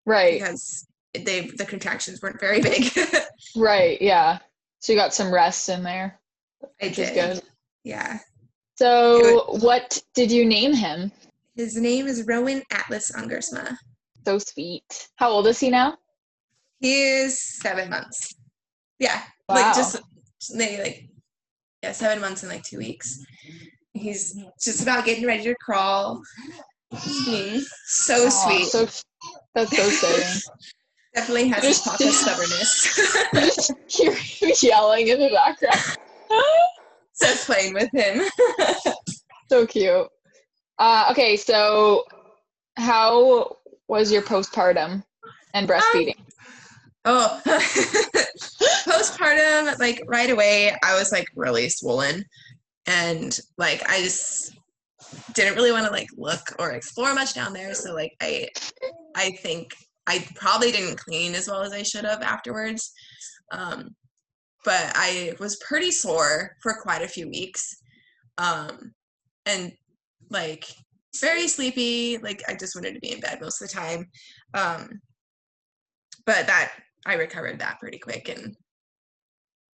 Right. 0.05 0.35
because 0.41 0.87
they 1.15 1.47
the 1.57 1.65
contractions 1.65 2.21
weren't 2.21 2.39
very 2.41 2.61
big. 2.61 2.91
Right. 3.57 4.01
Yeah. 4.01 4.39
So 4.81 4.93
you 4.93 4.99
got 4.99 5.15
some 5.15 5.33
rest 5.33 5.69
in 5.71 5.83
there, 5.83 6.21
I 6.83 6.89
did. 6.89 7.15
good. 7.15 7.43
Yeah. 7.85 8.19
So 8.77 9.57
what 9.61 10.03
did 10.15 10.31
you 10.33 10.45
name 10.45 10.73
him? 10.75 11.13
His 11.55 11.77
name 11.77 12.07
is 12.07 12.25
Rowan 12.27 12.63
Atlas 12.71 13.11
Ungersma. 13.13 13.77
So 14.27 14.39
sweet. 14.39 15.09
How 15.17 15.31
old 15.31 15.47
is 15.47 15.59
he 15.61 15.71
now? 15.71 15.97
He 16.81 17.01
is 17.03 17.39
seven 17.61 17.91
months. 17.91 18.35
Yeah, 18.99 19.23
Wow. 19.49 19.57
like 19.57 19.75
just 19.75 20.01
maybe 20.55 20.83
like 20.83 21.09
yeah, 21.83 21.93
seven 21.93 22.21
months 22.21 22.43
and 22.43 22.51
like 22.53 22.63
two 22.63 22.79
weeks. 22.79 23.19
He's 23.93 24.39
just 24.63 24.83
about 24.83 25.05
getting 25.05 25.27
ready 25.27 25.43
to 25.45 25.55
crawl. 25.61 26.23
He's 27.25 27.71
so 27.87 28.27
Aw, 28.27 28.29
sweet. 28.31 28.65
So, 28.67 28.89
that's 29.55 29.77
so 29.77 29.87
exciting. 29.87 30.41
Definitely 31.15 31.49
has 31.49 31.63
his 31.65 31.83
stubbornness. 32.21 33.29
Just 33.35 33.73
hear 33.89 34.13
him 34.15 34.51
yelling 34.63 35.09
in 35.09 35.19
the 35.21 35.29
background. 35.29 35.99
Just 37.21 37.47
playing 37.47 37.75
with 37.75 37.91
him. 37.93 38.23
so 39.51 39.67
cute. 39.67 40.09
Uh, 40.83 41.07
okay, 41.13 41.37
so 41.37 42.05
how 42.77 43.57
was 43.87 44.11
your 44.11 44.21
postpartum 44.21 45.05
and 45.55 45.69
breastfeeding? 45.69 46.17
Oh, 47.05 47.41
postpartum, 48.89 49.79
like 49.79 50.03
right 50.09 50.29
away, 50.29 50.75
I 50.83 50.99
was 50.99 51.13
like 51.13 51.29
really 51.37 51.69
swollen, 51.69 52.25
and 52.87 53.39
like 53.59 53.89
I 53.89 54.03
just 54.03 54.57
didn't 55.35 55.55
really 55.55 55.71
want 55.71 55.87
to 55.87 55.93
like 55.93 56.09
look 56.17 56.43
or 56.59 56.73
explore 56.73 57.15
much 57.15 57.33
down 57.33 57.53
there. 57.53 57.75
So 57.75 57.95
like 57.95 58.17
I, 58.21 58.49
I 59.15 59.31
think 59.41 59.69
I 60.09 60.27
probably 60.35 60.73
didn't 60.73 60.99
clean 60.99 61.37
as 61.37 61.47
well 61.47 61.63
as 61.63 61.73
I 61.73 61.85
should 61.85 62.05
have 62.05 62.23
afterwards. 62.23 62.93
Um, 63.53 63.95
but 64.65 64.91
I 64.97 65.35
was 65.39 65.63
pretty 65.65 65.93
sore 65.93 66.57
for 66.61 66.75
quite 66.83 67.03
a 67.03 67.09
few 67.09 67.29
weeks, 67.29 67.77
um, 68.37 68.93
and 69.47 69.73
like 70.33 70.67
very 71.21 71.47
sleepy. 71.47 72.19
Like 72.19 72.43
I 72.49 72.55
just 72.55 72.75
wanted 72.75 72.95
to 72.95 73.01
be 73.01 73.13
in 73.13 73.21
bed 73.21 73.39
most 73.41 73.61
of 73.63 73.69
the 73.69 73.75
time. 73.75 74.09
Um, 74.55 75.01
but 76.27 76.47
that 76.47 76.73
I 77.07 77.15
recovered 77.15 77.59
that 77.59 77.81
pretty 77.81 77.99
quick 77.99 78.29
and 78.29 78.57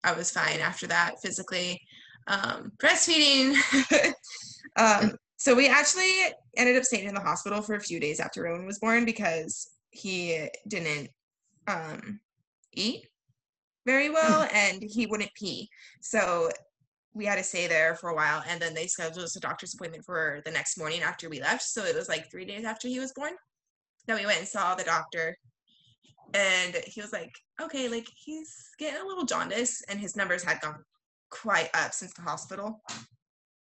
I 0.05 0.13
was 0.13 0.31
fine 0.31 0.61
after 0.61 0.87
that 0.87 1.17
physically. 1.23 1.81
Um, 2.29 2.73
breastfeeding. 2.79 3.57
um, 4.77 5.17
so 5.37 5.55
we 5.55 5.69
actually 5.69 6.13
ended 6.57 6.77
up 6.77 6.85
staying 6.85 7.09
in 7.09 7.15
the 7.15 7.21
hospital 7.21 7.61
for 7.61 7.75
a 7.75 7.81
few 7.81 8.01
days 8.01 8.21
after 8.21 8.43
Rowan 8.43 8.67
was 8.67 8.79
born 8.79 9.05
because 9.05 9.69
he 9.91 10.49
didn't 10.69 11.11
um, 11.67 12.21
eat 12.73 13.07
very 13.85 14.11
well 14.11 14.49
and 14.53 14.83
he 14.83 15.07
wouldn't 15.07 15.35
pee. 15.35 15.69
So 16.01 16.51
we 17.17 17.25
had 17.25 17.37
to 17.37 17.43
stay 17.43 17.67
there 17.67 17.95
for 17.95 18.11
a 18.11 18.15
while 18.15 18.45
and 18.49 18.61
then 18.61 18.75
they 18.75 18.87
scheduled 18.87 19.25
us 19.25 19.37
a 19.37 19.41
doctor's 19.41 19.75
appointment 19.75 20.05
for 20.05 20.43
the 20.45 20.51
next 20.51 20.77
morning 20.77 21.03
after 21.03 21.31
we 21.31 21.41
left. 21.41 21.63
So 21.63 21.83
it 21.85 21.97
was 21.97 22.09
like 22.09 22.31
three 22.31 22.45
days 22.45 22.65
after 22.65 22.89
he 22.89 23.01
was 23.01 23.13
born 23.13 23.33
that 24.07 24.19
we 24.19 24.27
went 24.27 24.39
and 24.39 24.47
saw 24.47 24.75
the 24.75 24.85
doctor 24.85 25.37
and 26.35 26.77
he 26.87 27.01
was 27.01 27.13
like 27.13 27.33
okay 27.61 27.89
like 27.89 28.07
he's 28.15 28.53
getting 28.79 29.01
a 29.01 29.07
little 29.07 29.25
jaundice 29.25 29.83
and 29.89 29.99
his 29.99 30.17
numbers 30.17 30.43
had 30.43 30.61
gone 30.61 30.83
quite 31.31 31.71
up 31.75 31.93
since 31.93 32.13
the 32.15 32.23
hospital 32.23 32.81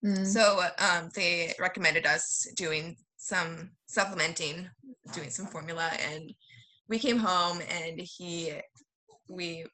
Mm. 0.04 0.26
so 0.26 0.62
um, 0.78 1.10
they 1.16 1.54
recommended 1.60 2.06
us 2.06 2.48
doing 2.56 2.96
some 3.18 3.72
supplementing 3.88 4.70
doing 5.14 5.32
some 5.32 5.48
formula 5.48 5.90
and 6.12 6.32
we 6.90 7.00
came 7.00 7.18
home 7.18 7.60
and 7.72 8.00
he 8.00 8.54
we 9.30 9.66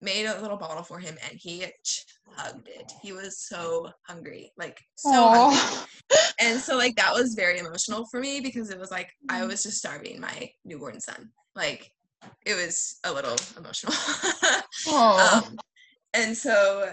made 0.00 0.26
a 0.26 0.40
little 0.40 0.56
bottle 0.56 0.82
for 0.82 0.98
him 0.98 1.16
and 1.28 1.38
he 1.38 1.64
chugged 1.84 2.68
it. 2.68 2.92
He 3.02 3.12
was 3.12 3.38
so 3.38 3.90
hungry 4.06 4.52
like 4.56 4.80
so 4.96 5.28
hungry. 5.28 5.86
And 6.40 6.60
so 6.60 6.76
like 6.76 6.94
that 6.96 7.12
was 7.12 7.34
very 7.34 7.58
emotional 7.58 8.06
for 8.06 8.20
me 8.20 8.40
because 8.40 8.70
it 8.70 8.78
was 8.78 8.90
like 8.90 9.10
I 9.28 9.44
was 9.44 9.64
just 9.64 9.78
starving 9.78 10.20
my 10.20 10.50
newborn 10.64 11.00
son. 11.00 11.30
Like 11.56 11.90
it 12.46 12.54
was 12.54 12.98
a 13.04 13.12
little 13.12 13.36
emotional. 13.56 13.94
Um, 14.88 15.58
and 16.14 16.36
so 16.36 16.92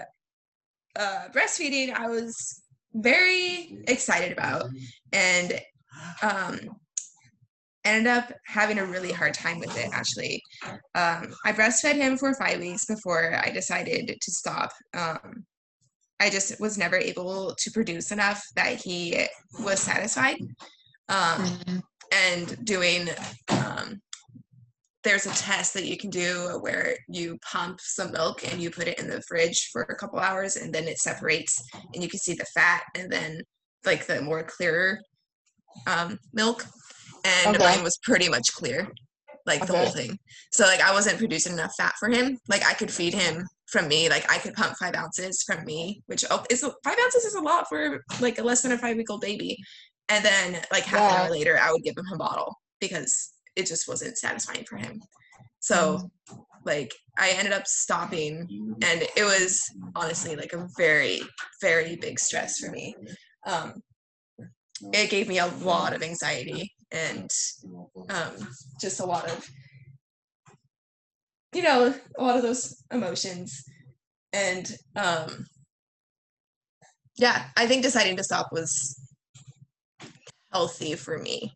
uh, 0.96 1.28
breastfeeding 1.32 1.94
I 1.94 2.08
was 2.08 2.62
very 2.94 3.78
excited 3.86 4.32
about. 4.32 4.64
And 5.12 5.60
um, 6.22 6.58
ended 7.86 8.06
up 8.06 8.32
having 8.46 8.78
a 8.78 8.84
really 8.84 9.12
hard 9.12 9.34
time 9.34 9.58
with 9.58 9.76
it 9.78 9.90
actually. 9.92 10.42
Um, 10.94 11.34
I 11.44 11.52
breastfed 11.52 11.94
him 11.94 12.16
for 12.16 12.34
five 12.34 12.58
weeks 12.60 12.84
before 12.86 13.34
I 13.34 13.50
decided 13.50 14.16
to 14.20 14.30
stop. 14.30 14.70
Um, 14.94 15.44
I 16.18 16.30
just 16.30 16.58
was 16.60 16.78
never 16.78 16.96
able 16.96 17.54
to 17.56 17.70
produce 17.70 18.10
enough 18.10 18.42
that 18.56 18.80
he 18.82 19.26
was 19.60 19.80
satisfied. 19.80 20.38
Um, 21.08 21.58
Mm. 21.66 21.82
and 22.12 22.64
doing 22.64 23.08
um, 23.48 24.00
there's 25.04 25.26
a 25.26 25.30
test 25.30 25.72
that 25.74 25.86
you 25.86 25.96
can 25.96 26.10
do 26.10 26.58
where 26.62 26.96
you 27.08 27.38
pump 27.48 27.78
some 27.80 28.10
milk 28.10 28.42
and 28.50 28.60
you 28.60 28.70
put 28.70 28.88
it 28.88 28.98
in 28.98 29.08
the 29.08 29.22
fridge 29.22 29.68
for 29.72 29.82
a 29.82 29.94
couple 29.94 30.18
hours 30.18 30.56
and 30.56 30.74
then 30.74 30.88
it 30.88 30.98
separates 30.98 31.62
and 31.94 32.02
you 32.02 32.08
can 32.08 32.18
see 32.18 32.34
the 32.34 32.44
fat 32.54 32.82
and 32.96 33.10
then 33.10 33.40
like 33.84 34.06
the 34.06 34.20
more 34.20 34.42
clearer 34.42 34.98
um, 35.86 36.18
milk 36.32 36.64
and 37.26 37.56
Okay. 37.56 37.64
mine 37.64 37.82
was 37.82 37.98
pretty 37.98 38.28
much 38.28 38.52
clear 38.52 38.88
like 39.46 39.64
the 39.64 39.76
whole 39.76 39.90
thing. 39.90 40.18
So 40.52 40.64
like 40.64 40.80
i 40.80 40.92
wasn't 40.92 41.18
producing 41.18 41.52
enough 41.52 41.74
fat 41.76 41.94
for 41.98 42.08
him. 42.08 42.38
Like 42.48 42.64
i 42.66 42.74
could 42.74 42.90
feed 42.90 43.14
him 43.14 43.46
from 43.70 43.88
me. 43.88 44.08
Like 44.08 44.30
i 44.30 44.38
could 44.38 44.54
pump 44.54 44.76
five 44.76 44.94
ounces 44.94 45.42
from 45.42 45.64
me 45.64 46.02
which 46.06 46.24
oh, 46.30 46.44
is 46.50 46.62
five 46.62 46.98
ounces 47.00 47.24
is 47.24 47.34
a 47.34 47.40
lot 47.40 47.68
for 47.68 48.04
like 48.20 48.38
a 48.38 48.42
less 48.42 48.62
than 48.62 48.72
a 48.72 48.78
five 48.78 48.96
week 48.96 49.10
old 49.10 49.20
baby. 49.20 49.56
And 50.08 50.24
then 50.24 50.60
like 50.72 50.84
half 50.84 51.10
an 51.10 51.16
hour 51.18 51.30
later 51.30 51.58
i 51.60 51.72
would 51.72 51.82
give 51.82 51.96
him 51.96 52.06
a 52.12 52.16
bottle 52.16 52.54
because 52.80 53.32
it 53.54 53.66
just 53.66 53.88
wasn't 53.88 54.18
satisfying 54.18 54.64
for 54.64 54.76
him. 54.76 55.00
So 55.60 56.10
like 56.64 56.92
i 57.18 57.30
ended 57.30 57.52
up 57.52 57.66
stopping 57.66 58.76
and 58.82 59.02
it 59.16 59.24
was 59.24 59.62
honestly 59.94 60.36
like 60.36 60.52
a 60.52 60.68
very 60.76 61.20
very 61.60 61.96
big 61.96 62.18
stress 62.18 62.58
for 62.58 62.70
me. 62.70 62.94
Um 63.46 63.74
it 64.92 65.08
gave 65.08 65.28
me 65.28 65.38
a 65.38 65.46
lot 65.46 65.94
of 65.94 66.02
anxiety 66.02 66.75
and 66.92 67.30
um 68.10 68.32
just 68.80 69.00
a 69.00 69.04
lot 69.04 69.28
of 69.30 69.48
you 71.54 71.62
know 71.62 71.94
a 72.18 72.22
lot 72.22 72.36
of 72.36 72.42
those 72.42 72.82
emotions 72.92 73.64
and 74.32 74.76
um 74.94 75.46
yeah 77.16 77.46
i 77.56 77.66
think 77.66 77.82
deciding 77.82 78.16
to 78.16 78.24
stop 78.24 78.48
was 78.52 79.00
healthy 80.52 80.94
for 80.94 81.18
me 81.18 81.52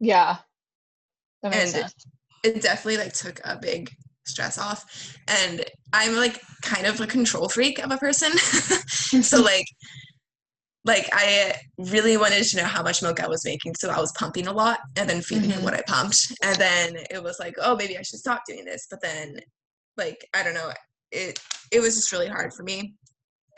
Yeah. 0.00 0.38
And- 1.42 1.68
sense. 1.70 1.94
it 2.42 2.62
definitely 2.62 2.98
like 2.98 3.12
took 3.12 3.40
a 3.44 3.56
big 3.56 3.90
stress 4.24 4.58
off 4.58 5.16
and 5.28 5.64
i'm 5.92 6.14
like 6.16 6.40
kind 6.62 6.86
of 6.86 7.00
a 7.00 7.06
control 7.06 7.48
freak 7.48 7.78
of 7.78 7.90
a 7.90 7.96
person 7.98 8.30
so 9.22 9.40
like 9.42 9.66
like 10.84 11.08
i 11.12 11.54
really 11.78 12.16
wanted 12.16 12.42
to 12.42 12.56
know 12.56 12.64
how 12.64 12.82
much 12.82 13.02
milk 13.02 13.20
i 13.20 13.28
was 13.28 13.44
making 13.44 13.74
so 13.74 13.90
i 13.90 14.00
was 14.00 14.12
pumping 14.12 14.46
a 14.46 14.52
lot 14.52 14.80
and 14.96 15.08
then 15.08 15.20
feeding 15.20 15.50
him 15.50 15.60
Mhm. 15.60 15.64
what 15.64 15.74
i 15.74 15.82
pumped 15.86 16.32
and 16.42 16.56
then 16.56 16.96
it 17.10 17.22
was 17.22 17.38
like 17.38 17.54
oh 17.62 17.76
maybe 17.76 17.98
i 17.98 18.02
should 18.02 18.18
stop 18.18 18.42
doing 18.46 18.64
this 18.64 18.86
but 18.90 19.00
then 19.02 19.36
like 19.96 20.26
i 20.34 20.42
don't 20.42 20.54
know 20.54 20.70
it 21.12 21.38
it 21.70 21.80
was 21.80 21.96
just 21.96 22.12
really 22.12 22.28
hard 22.28 22.52
for 22.54 22.62
me 22.62 22.94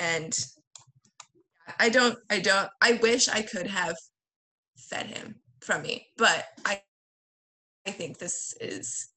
and 0.01 0.47
i 1.79 1.89
don't 1.89 2.19
i 2.31 2.39
don't 2.41 2.69
i 2.81 2.95
wish 2.95 3.29
i 3.29 3.43
could 3.43 3.67
have 3.67 3.95
fed 4.77 5.07
him 5.07 5.37
from 5.61 5.83
me 5.83 6.07
but 6.17 6.47
i 6.65 6.81
i 7.87 7.91
think 7.91 8.19
this 8.19 8.55
is 8.61 9.11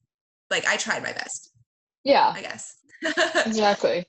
like 0.50 0.64
i 0.66 0.76
tried 0.76 1.02
my 1.02 1.12
best 1.12 1.52
yeah, 2.04 2.32
i 2.36 2.40
guess 2.40 2.76
exactly. 3.46 4.04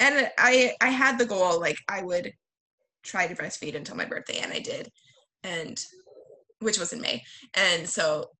and 0.00 0.30
i 0.38 0.72
i 0.80 0.88
had 0.88 1.18
the 1.18 1.26
goal 1.26 1.60
like 1.60 1.76
i 1.88 2.00
would 2.02 2.32
try 3.02 3.26
to 3.26 3.34
breastfeed 3.34 3.74
until 3.76 3.96
my 3.96 4.04
birthday 4.04 4.38
and 4.38 4.52
i 4.52 4.58
did 4.58 4.88
and 5.42 5.84
which 6.60 6.78
was 6.78 6.92
in 6.92 7.00
may 7.00 7.22
and 7.54 7.88
so 7.88 8.30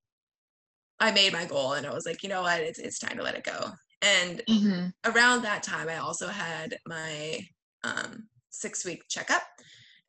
i 1.01 1.11
made 1.11 1.33
my 1.33 1.44
goal 1.44 1.72
and 1.75 1.87
i 1.87 1.92
was 1.92 2.07
like 2.07 2.22
you 2.22 2.29
know 2.29 2.42
what? 2.42 2.61
It's, 2.61 2.79
it's 2.79 2.98
time 2.98 3.16
to 3.16 3.22
let 3.22 3.35
it 3.35 3.44
go. 3.44 3.70
And 4.03 4.42
hmm 4.48 4.87
around 5.05 5.42
that 5.42 5.62
time 5.64 5.88
i 5.88 5.96
also 5.96 6.29
had 6.29 6.77
my 6.87 7.40
um 7.83 8.29
six 8.51 8.85
week 8.85 9.03
checkup 9.09 9.42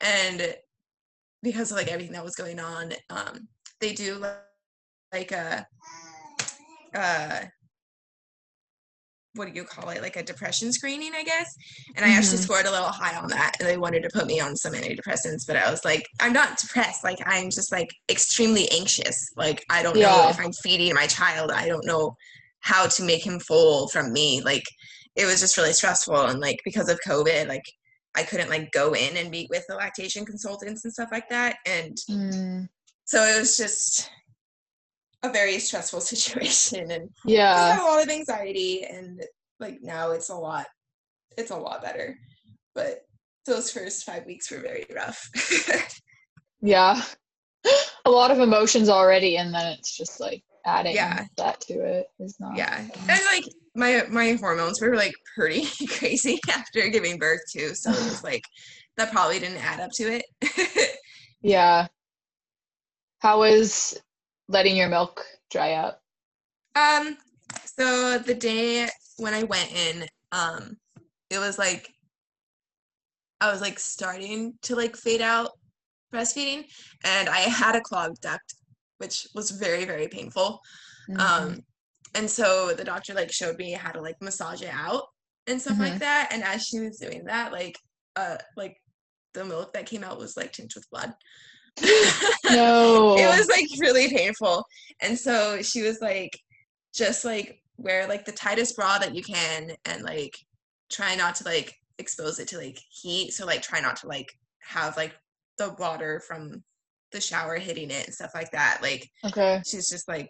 and 0.01 0.55
because 1.41 1.71
of 1.71 1.77
like 1.77 1.87
everything 1.87 2.13
that 2.13 2.23
was 2.23 2.35
going 2.35 2.59
on 2.59 2.93
um 3.09 3.47
they 3.79 3.93
do 3.93 4.15
like, 4.15 4.37
like 5.11 5.31
a 5.31 5.65
uh 6.93 7.39
what 9.35 9.47
do 9.47 9.53
you 9.55 9.63
call 9.63 9.89
it 9.89 10.01
like 10.01 10.15
a 10.15 10.23
depression 10.23 10.71
screening 10.71 11.13
i 11.15 11.23
guess 11.23 11.53
and 11.95 12.05
i 12.05 12.09
actually 12.09 12.37
Mhm. 12.37 12.43
scored 12.43 12.65
a 12.65 12.71
little 12.71 12.87
high 12.87 13.15
on 13.17 13.27
that 13.29 13.53
and 13.59 13.67
they 13.67 13.77
wanted 13.77 14.03
to 14.03 14.09
put 14.13 14.27
me 14.27 14.39
on 14.39 14.55
some 14.55 14.73
antidepressants 14.73 15.45
but 15.47 15.55
i 15.55 15.69
was 15.69 15.83
like 15.83 16.05
i'm 16.19 16.33
not 16.33 16.57
depressed 16.57 17.03
like 17.03 17.17
i'm 17.25 17.49
just 17.49 17.71
like 17.71 17.89
extremely 18.09 18.69
anxious 18.71 19.29
like 19.35 19.63
i 19.69 19.81
don't 19.81 19.99
know 19.99 20.27
if 20.29 20.39
i'm 20.39 20.51
feeding 20.51 20.93
my 20.93 21.07
child 21.07 21.51
i 21.51 21.67
don't 21.67 21.85
know 21.85 22.15
how 22.59 22.87
to 22.87 23.03
make 23.03 23.25
him 23.25 23.39
full 23.39 23.87
from 23.89 24.13
me 24.13 24.41
like 24.41 24.63
it 25.15 25.25
was 25.25 25.39
just 25.39 25.57
really 25.57 25.73
stressful 25.73 26.15
and 26.25 26.39
like 26.39 26.57
because 26.63 26.89
of 26.89 26.99
covid 27.07 27.47
like 27.47 27.63
I 28.15 28.21
couldn't 28.21 28.51
like 28.51 28.71
go 28.71 28.93
in 28.93 29.17
and 29.17 29.31
meet 29.31 29.49
with 29.49 29.65
the 29.67 29.73
lactation 29.73 30.23
consultants 30.23 30.83
and 30.85 30.93
stuff 30.93 31.09
like 31.11 31.27
that. 31.29 31.55
And 31.65 31.97
Mm, 32.07 32.69
so 33.05 33.23
it 33.23 33.39
was 33.39 33.57
just 33.57 34.07
a 35.23 35.29
very 35.31 35.57
stressful 35.59 36.01
situation 36.13 36.91
and 36.91 37.09
I 37.25 37.27
yeah. 37.29 37.81
a 37.81 37.83
lot 37.83 38.03
of 38.03 38.09
anxiety 38.09 38.83
and 38.83 39.23
like 39.59 39.79
now 39.81 40.11
it's 40.11 40.29
a 40.29 40.35
lot 40.35 40.65
it's 41.37 41.51
a 41.51 41.57
lot 41.57 41.81
better. 41.81 42.17
But 42.75 42.99
those 43.45 43.71
first 43.71 44.03
five 44.05 44.25
weeks 44.25 44.49
were 44.51 44.59
very 44.59 44.85
rough. 44.95 45.29
Yeah. 46.65 47.01
A 48.05 48.09
lot 48.09 48.31
of 48.31 48.39
emotions 48.39 48.87
already, 48.87 49.35
and 49.37 49.53
then 49.53 49.73
it's 49.77 49.97
just 49.97 50.19
like 50.21 50.41
adding 50.65 50.95
Yeah. 50.95 51.25
that 51.35 51.59
to 51.61 51.73
it 51.73 52.07
is 52.19 52.37
not. 52.39 52.55
yeah. 52.55 52.77
And 52.79 53.21
like 53.25 53.43
my 53.75 54.03
my 54.09 54.33
hormones 54.39 54.79
were 54.81 54.95
like 54.95 55.13
pretty 55.35 55.67
crazy 55.89 56.39
after 56.49 56.87
giving 56.87 57.17
birth 57.19 57.41
too. 57.51 57.75
So 57.75 57.91
it 57.91 57.97
was 57.97 58.23
like 58.23 58.43
that 58.95 59.11
probably 59.11 59.39
didn't 59.39 59.57
add 59.63 59.81
up 59.81 59.91
to 59.95 60.03
it. 60.21 60.25
Yeah. 61.41 61.87
How 63.19 63.39
was 63.39 63.97
letting 64.53 64.77
your 64.77 64.87
milk 64.87 65.25
dry 65.51 65.73
out? 65.73 65.95
Um, 66.75 67.17
so 67.65 68.19
the 68.19 68.35
day 68.35 68.87
when 69.17 69.33
I 69.33 69.43
went 69.43 69.71
in, 69.73 70.05
um, 70.31 70.77
it 71.29 71.39
was 71.39 71.57
like 71.57 71.89
I 73.41 73.51
was 73.51 73.59
like 73.59 73.79
starting 73.79 74.53
to 74.61 74.75
like 74.75 74.95
fade 74.95 75.21
out 75.21 75.51
breastfeeding, 76.13 76.65
and 77.03 77.27
I 77.27 77.39
had 77.39 77.75
a 77.75 77.81
clogged 77.81 78.21
duct, 78.21 78.53
which 78.99 79.27
was 79.35 79.51
very 79.51 79.83
very 79.85 80.07
painful. 80.07 80.61
Mhm. 81.09 81.19
Um, 81.19 81.59
and 82.15 82.29
so 82.29 82.73
the 82.73 82.83
doctor 82.83 83.13
like 83.13 83.31
showed 83.31 83.57
me 83.57 83.71
how 83.71 83.91
to 83.91 84.01
like 84.01 84.21
massage 84.21 84.61
it 84.61 84.71
out 84.71 85.05
and 85.47 85.59
stuff 85.59 85.79
like 85.79 85.95
Mhm. 85.95 85.99
that. 85.99 86.29
And 86.31 86.43
as 86.43 86.63
she 86.63 86.79
was 86.79 86.99
doing 86.99 87.25
that, 87.25 87.51
like 87.51 87.77
uh, 88.15 88.37
like 88.55 88.77
the 89.33 89.43
milk 89.43 89.73
that 89.73 89.87
came 89.87 90.03
out 90.03 90.19
was 90.19 90.37
like 90.37 90.53
tinged 90.53 90.75
with 90.75 90.89
blood. 90.91 91.13
no. 92.51 93.15
it 93.17 93.37
was 93.37 93.47
like 93.47 93.67
really 93.79 94.09
painful. 94.09 94.65
And 95.01 95.17
so 95.17 95.61
she 95.61 95.81
was 95.81 95.99
like 96.01 96.37
just 96.93 97.25
like 97.25 97.59
wear 97.77 98.07
like 98.07 98.25
the 98.25 98.31
tightest 98.31 98.75
bra 98.75 98.99
that 98.99 99.15
you 99.15 99.23
can 99.23 99.71
and 99.85 100.03
like 100.03 100.35
try 100.91 101.15
not 101.15 101.35
to 101.35 101.45
like 101.45 101.73
expose 101.97 102.39
it 102.39 102.47
to 102.49 102.57
like 102.57 102.79
heat. 102.89 103.31
So 103.31 103.45
like 103.45 103.61
try 103.61 103.79
not 103.79 103.95
to 103.97 104.07
like 104.07 104.31
have 104.59 104.97
like 104.97 105.13
the 105.57 105.75
water 105.79 106.21
from 106.27 106.63
the 107.11 107.21
shower 107.21 107.57
hitting 107.57 107.91
it 107.91 108.05
and 108.05 108.13
stuff 108.13 108.31
like 108.33 108.51
that. 108.51 108.79
Like 108.81 109.09
okay. 109.25 109.61
she's 109.65 109.89
just 109.89 110.07
like 110.07 110.29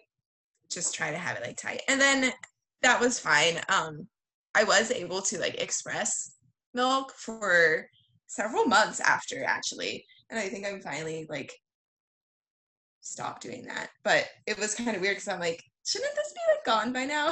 just 0.70 0.94
try 0.94 1.10
to 1.10 1.18
have 1.18 1.36
it 1.36 1.44
like 1.44 1.56
tight. 1.56 1.82
And 1.88 2.00
then 2.00 2.32
that 2.82 3.00
was 3.00 3.18
fine. 3.18 3.60
Um 3.68 4.08
i 4.54 4.64
was 4.64 4.90
able 4.90 5.20
to 5.20 5.38
like 5.38 5.60
express 5.60 6.36
milk 6.74 7.12
for 7.16 7.88
several 8.26 8.64
months 8.64 9.00
after 9.00 9.44
actually 9.44 10.04
and 10.30 10.38
i 10.38 10.48
think 10.48 10.66
i'm 10.66 10.80
finally 10.80 11.26
like 11.28 11.52
stopped 13.00 13.42
doing 13.42 13.64
that 13.66 13.90
but 14.02 14.26
it 14.46 14.58
was 14.58 14.74
kind 14.74 14.94
of 14.96 15.00
weird 15.02 15.16
because 15.16 15.28
i'm 15.28 15.40
like 15.40 15.62
shouldn't 15.86 16.14
this 16.14 16.32
be 16.32 16.40
like 16.54 16.64
gone 16.64 16.92
by 16.92 17.04
now 17.04 17.30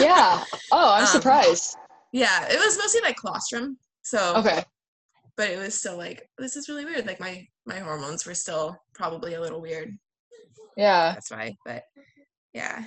Yeah. 0.00 0.42
Oh, 0.72 0.92
I'm 0.94 1.02
Um, 1.02 1.06
surprised. 1.08 1.76
yeah 2.12 2.46
it 2.50 2.58
was 2.58 2.78
mostly 2.78 3.02
like 3.02 3.16
colostrum 3.18 3.76
so 4.02 4.36
Okay. 4.36 4.64
but 5.36 5.50
it 5.50 5.58
was 5.58 5.74
still 5.74 5.98
like 5.98 6.26
this 6.38 6.56
is 6.56 6.68
really 6.68 6.86
weird 6.86 7.06
like 7.06 7.20
my 7.20 7.46
my 7.66 7.78
hormones 7.78 8.24
were 8.24 8.34
still 8.34 8.76
probably 8.94 9.34
a 9.34 9.40
little 9.40 9.60
weird 9.60 9.92
Yeah. 10.78 11.12
that's 11.12 11.30
why 11.30 11.54
but 11.66 11.84
yeah 12.54 12.84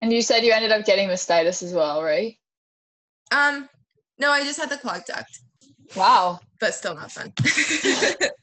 And 0.00 0.10
you 0.12 0.22
said 0.22 0.44
you 0.44 0.52
ended 0.52 0.72
up 0.72 0.86
getting 0.86 1.08
mastitis 1.08 1.62
as 1.62 1.72
well, 1.74 2.02
right? 2.02 2.36
um 3.32 3.68
no 4.18 4.30
i 4.30 4.42
just 4.44 4.58
had 4.58 4.70
the 4.70 4.78
clogged 4.78 5.06
duct 5.08 5.40
Wow. 5.94 6.40
but 6.58 6.74
still 6.74 6.94
not 6.94 7.12
fun. 7.12 7.32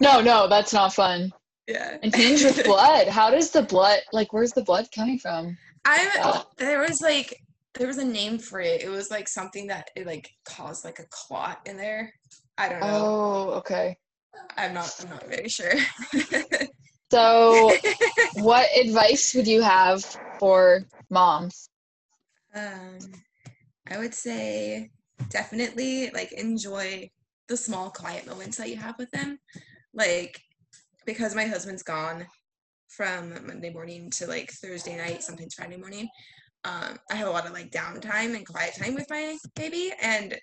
No, 0.00 0.20
no, 0.20 0.48
that's 0.48 0.72
not 0.72 0.94
fun. 0.94 1.32
yeah. 1.66 1.98
And 2.02 2.12
tinged 2.12 2.44
with 2.44 2.64
blood. 2.64 3.08
How 3.08 3.30
does 3.30 3.50
the 3.50 3.62
blood 3.62 4.00
like 4.12 4.32
where's 4.32 4.52
the 4.52 4.62
blood 4.62 4.88
coming 4.94 5.18
from? 5.18 5.56
I 5.84 6.10
Yeah. 6.14 6.42
there 6.56 6.80
was 6.80 7.00
like 7.02 7.36
there 7.74 7.86
was 7.86 7.98
a 7.98 8.04
name 8.04 8.38
for 8.38 8.60
it. 8.60 8.82
It 8.82 8.88
was 8.88 9.10
like 9.10 9.28
something 9.28 9.66
that 9.68 9.90
it 9.96 10.06
like 10.06 10.28
caused 10.44 10.84
like 10.84 10.98
a 10.98 11.06
clot 11.10 11.60
in 11.66 11.76
there. 11.76 12.12
I 12.56 12.68
don't 12.68 12.80
know. 12.80 12.86
Oh, 12.86 13.50
okay. 13.58 13.96
I'm 14.56 14.74
not 14.74 14.94
I'm 15.00 15.10
not 15.10 15.26
very 15.28 15.48
sure. 15.48 15.72
So 17.10 17.74
what 18.34 18.68
advice 18.76 19.34
would 19.34 19.46
you 19.46 19.62
have 19.62 20.04
for 20.38 20.82
moms? 21.10 21.70
um 22.54 22.98
I 23.90 23.98
would 23.98 24.14
say 24.14 24.90
definitely 25.30 26.10
like 26.10 26.32
enjoy 26.32 27.10
the 27.48 27.56
small 27.56 27.90
quiet 27.90 28.26
moments 28.26 28.56
that 28.58 28.70
you 28.70 28.76
have 28.76 28.98
with 28.98 29.10
them. 29.10 29.38
Like 29.94 30.40
because 31.06 31.34
my 31.34 31.44
husband's 31.44 31.82
gone 31.82 32.26
from 32.88 33.46
Monday 33.46 33.72
morning 33.72 34.10
to 34.10 34.26
like 34.26 34.50
Thursday 34.50 34.96
night, 34.96 35.22
sometimes 35.22 35.54
Friday 35.54 35.76
morning. 35.76 36.08
Um, 36.64 36.98
I 37.10 37.14
have 37.14 37.28
a 37.28 37.30
lot 37.30 37.46
of 37.46 37.52
like 37.52 37.70
downtime 37.70 38.36
and 38.36 38.46
quiet 38.46 38.74
time 38.76 38.94
with 38.94 39.06
my 39.08 39.38
baby, 39.54 39.92
and 40.02 40.38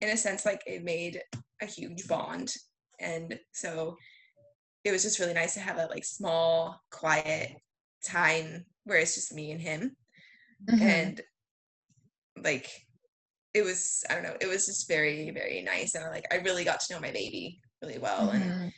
in 0.00 0.08
a 0.08 0.16
sense, 0.16 0.44
like 0.44 0.62
it 0.66 0.82
made 0.82 1.20
a 1.60 1.66
huge 1.66 2.08
bond. 2.08 2.52
And 2.98 3.38
so 3.52 3.96
it 4.84 4.90
was 4.90 5.02
just 5.02 5.18
really 5.18 5.34
nice 5.34 5.54
to 5.54 5.60
have 5.60 5.76
that 5.76 5.90
like 5.90 6.04
small, 6.04 6.80
quiet 6.90 7.52
time 8.04 8.64
where 8.84 8.98
it's 8.98 9.14
just 9.14 9.32
me 9.32 9.52
and 9.52 9.60
him. 9.60 9.96
Mhm. 10.68 10.80
And 10.80 11.20
like 12.42 12.68
it 13.54 13.62
was, 13.64 14.02
I 14.08 14.14
don't 14.14 14.22
know, 14.22 14.36
it 14.40 14.46
was 14.46 14.66
just 14.66 14.88
very, 14.88 15.30
very 15.30 15.62
nice. 15.62 15.94
And 15.94 16.04
like 16.10 16.24
I 16.32 16.36
really 16.36 16.64
got 16.64 16.80
to 16.80 16.94
know 16.94 17.00
my 17.00 17.10
baby 17.10 17.60
really 17.82 17.98
well. 17.98 18.30
And 18.30 18.44
Mhm. 18.44 18.72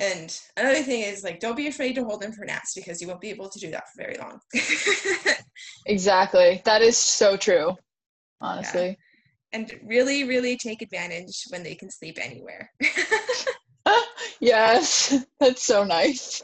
and 0.00 0.40
another 0.56 0.82
thing 0.82 1.02
is 1.02 1.22
like 1.22 1.38
don't 1.40 1.56
be 1.56 1.68
afraid 1.68 1.94
to 1.94 2.04
hold 2.04 2.20
them 2.20 2.32
for 2.32 2.44
naps 2.44 2.74
because 2.74 3.00
you 3.00 3.06
won't 3.08 3.20
be 3.20 3.30
able 3.30 3.48
to 3.48 3.58
do 3.60 3.70
that 3.70 3.84
for 3.90 4.02
very 4.02 4.16
long. 4.18 4.40
Exactly. 5.86 6.60
That 6.64 6.82
is 6.82 6.96
so 6.96 7.36
true. 7.36 7.76
Honestly. 8.40 8.98
and 9.52 9.72
really, 9.84 10.24
really 10.24 10.56
take 10.56 10.82
advantage 10.82 11.44
when 11.50 11.62
they 11.62 11.74
can 11.76 11.90
sleep 11.90 12.18
anywhere. 12.20 12.70
yes. 14.40 15.24
That's 15.40 15.62
so 15.62 15.84
nice. 15.84 16.42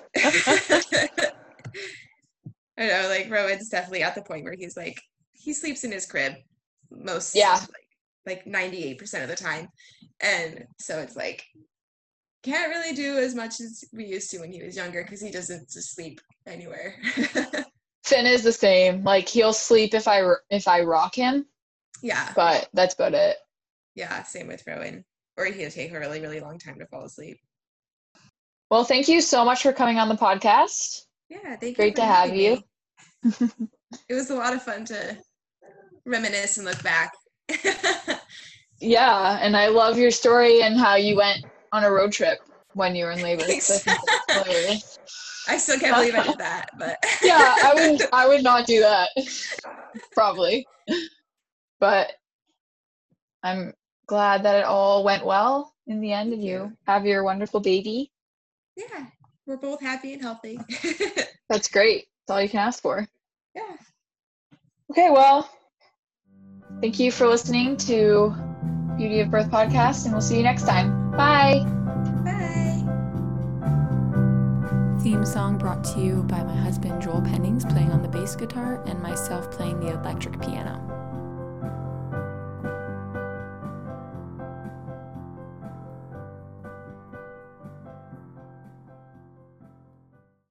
I 2.79 2.87
know, 2.87 3.09
like 3.09 3.31
Rowan's 3.31 3.69
definitely 3.69 4.03
at 4.03 4.15
the 4.15 4.23
point 4.23 4.45
where 4.45 4.55
he's 4.57 4.77
like 4.77 4.97
he 5.33 5.53
sleeps 5.53 5.85
in 5.85 5.93
his 5.93 6.07
crib 6.07 6.35
most 6.91 7.35
Yeah. 7.35 7.55
like 7.55 7.87
like 8.27 8.45
98% 8.45 9.23
of 9.23 9.29
the 9.29 9.37
time. 9.37 9.69
And 10.21 10.67
so 10.79 10.99
it's 10.99 11.17
like 11.17 11.43
can't 12.43 12.71
really 12.71 12.95
do 12.95 13.19
as 13.19 13.35
much 13.35 13.61
as 13.61 13.85
we 13.93 14.05
used 14.05 14.31
to 14.31 14.39
when 14.39 14.53
he 14.53 14.63
was 14.63 14.77
younger 14.77 15.03
because 15.03 15.21
he 15.21 15.31
doesn't 15.31 15.71
just 15.71 15.95
sleep 15.95 16.21
anywhere. 16.47 16.97
Finn 18.05 18.27
is 18.27 18.43
the 18.43 18.53
same. 18.53 19.05
Like 19.05 19.29
he'll 19.29 19.53
sleep 19.53 19.95
if 19.95 20.09
i 20.09 20.23
if 20.49 20.67
I 20.67 20.83
rock 20.83 21.15
him, 21.15 21.47
yeah. 22.03 22.33
but 22.35 22.69
that's 22.73 22.95
about 22.95 23.15
it. 23.15 23.37
Yeah, 23.95 24.23
same 24.23 24.49
with 24.49 24.65
Rowan. 24.67 25.05
Or 25.37 25.45
he'll 25.47 25.71
take 25.71 25.93
a 25.93 25.99
really, 25.99 26.21
really 26.21 26.41
long 26.41 26.59
time 26.59 26.79
to 26.79 26.87
fall 26.87 27.05
asleep. 27.05 27.39
Well, 28.71 28.85
thank 28.85 29.09
you 29.09 29.21
so 29.21 29.45
much 29.45 29.63
for 29.63 29.73
coming 29.73 29.99
on 29.99 30.09
the 30.09 30.17
podcast. 30.17 31.03
Yeah, 31.29 31.57
thank 31.57 31.63
you. 31.63 31.75
Great 31.75 31.97
to 31.97 32.05
have 32.05 32.31
having 32.31 32.41
you. 32.41 32.63
it 34.09 34.15
was 34.15 34.31
a 34.31 34.35
lot 34.35 34.55
of 34.55 34.63
fun 34.63 34.85
to 34.87 35.19
reminisce 36.11 36.59
and 36.59 36.67
look 36.67 36.83
back. 36.83 37.13
Yeah, 38.81 39.39
and 39.43 39.57
I 39.57 39.69
love 39.69 39.99
your 39.99 40.11
story 40.11 40.63
and 40.63 40.79
how 40.79 40.97
you 40.97 41.17
went 41.17 41.45
on 41.71 41.85
a 41.85 41.91
road 41.91 42.13
trip 42.13 42.39
when 42.73 42.97
you 42.97 43.05
were 43.05 43.11
in 43.11 43.23
labor. 43.23 43.43
So 43.43 43.75
I 43.75 43.79
think 43.79 43.99
that's 43.99 44.47
hilarious. 44.47 44.99
I 45.49 45.57
still 45.59 45.79
can't 45.79 45.97
believe 45.97 46.15
I 46.15 46.23
did 46.23 46.39
that, 46.39 46.71
but 46.79 46.97
yeah, 47.23 47.57
I 47.63 47.75
would 47.75 48.03
I 48.13 48.29
would 48.29 48.43
not 48.43 48.67
do 48.67 48.81
that. 48.81 49.11
Probably. 50.13 50.67
But 51.79 52.13
I'm 53.43 53.75
glad 54.07 54.45
that 54.45 54.61
it 54.61 54.65
all 54.65 55.05
went 55.05 55.27
well 55.27 55.75
in 55.87 56.01
the 56.01 56.13
end 56.13 56.33
and 56.33 56.45
you. 56.45 56.73
have 56.87 57.05
your 57.05 57.25
wonderful 57.25 57.61
baby. 57.61 58.11
yeah, 58.77 59.07
we're 59.47 59.57
both 59.57 59.81
happy 59.81 60.15
and 60.15 60.23
healthy. 60.23 60.59
That's 61.49 61.69
great. 61.69 62.07
That's 62.27 62.37
all 62.37 62.43
you 62.43 62.49
can 62.49 62.61
ask 62.61 62.81
for. 62.81 63.07
yeah. 63.55 63.77
Okay, 64.91 65.11
well, 65.11 65.51
thank 66.81 66.99
you 66.99 67.13
for 67.13 67.27
listening 67.27 67.77
to 67.77 68.35
Beauty 68.97 69.21
of 69.21 69.31
Birth 69.31 69.51
podcast 69.51 70.05
and 70.05 70.13
we'll 70.13 70.23
see 70.23 70.37
you 70.37 70.43
next 70.43 70.63
time. 70.63 71.11
Bye. 71.13 71.65
Bye. 72.25 72.61
Theme 75.03 75.25
song 75.25 75.57
brought 75.59 75.83
to 75.85 76.01
you 76.01 76.23
by 76.25 76.43
my 76.43 76.57
husband 76.57 77.01
Joel 77.01 77.23
Pennings 77.23 77.65
playing 77.65 77.91
on 77.91 78.03
the 78.03 78.09
bass 78.09 78.37
guitar 78.37 78.83
and 78.87 79.03
myself 79.03 79.51
playing 79.51 79.81
the 79.81 79.99
electric 79.99 80.41
piano. 80.41 81.00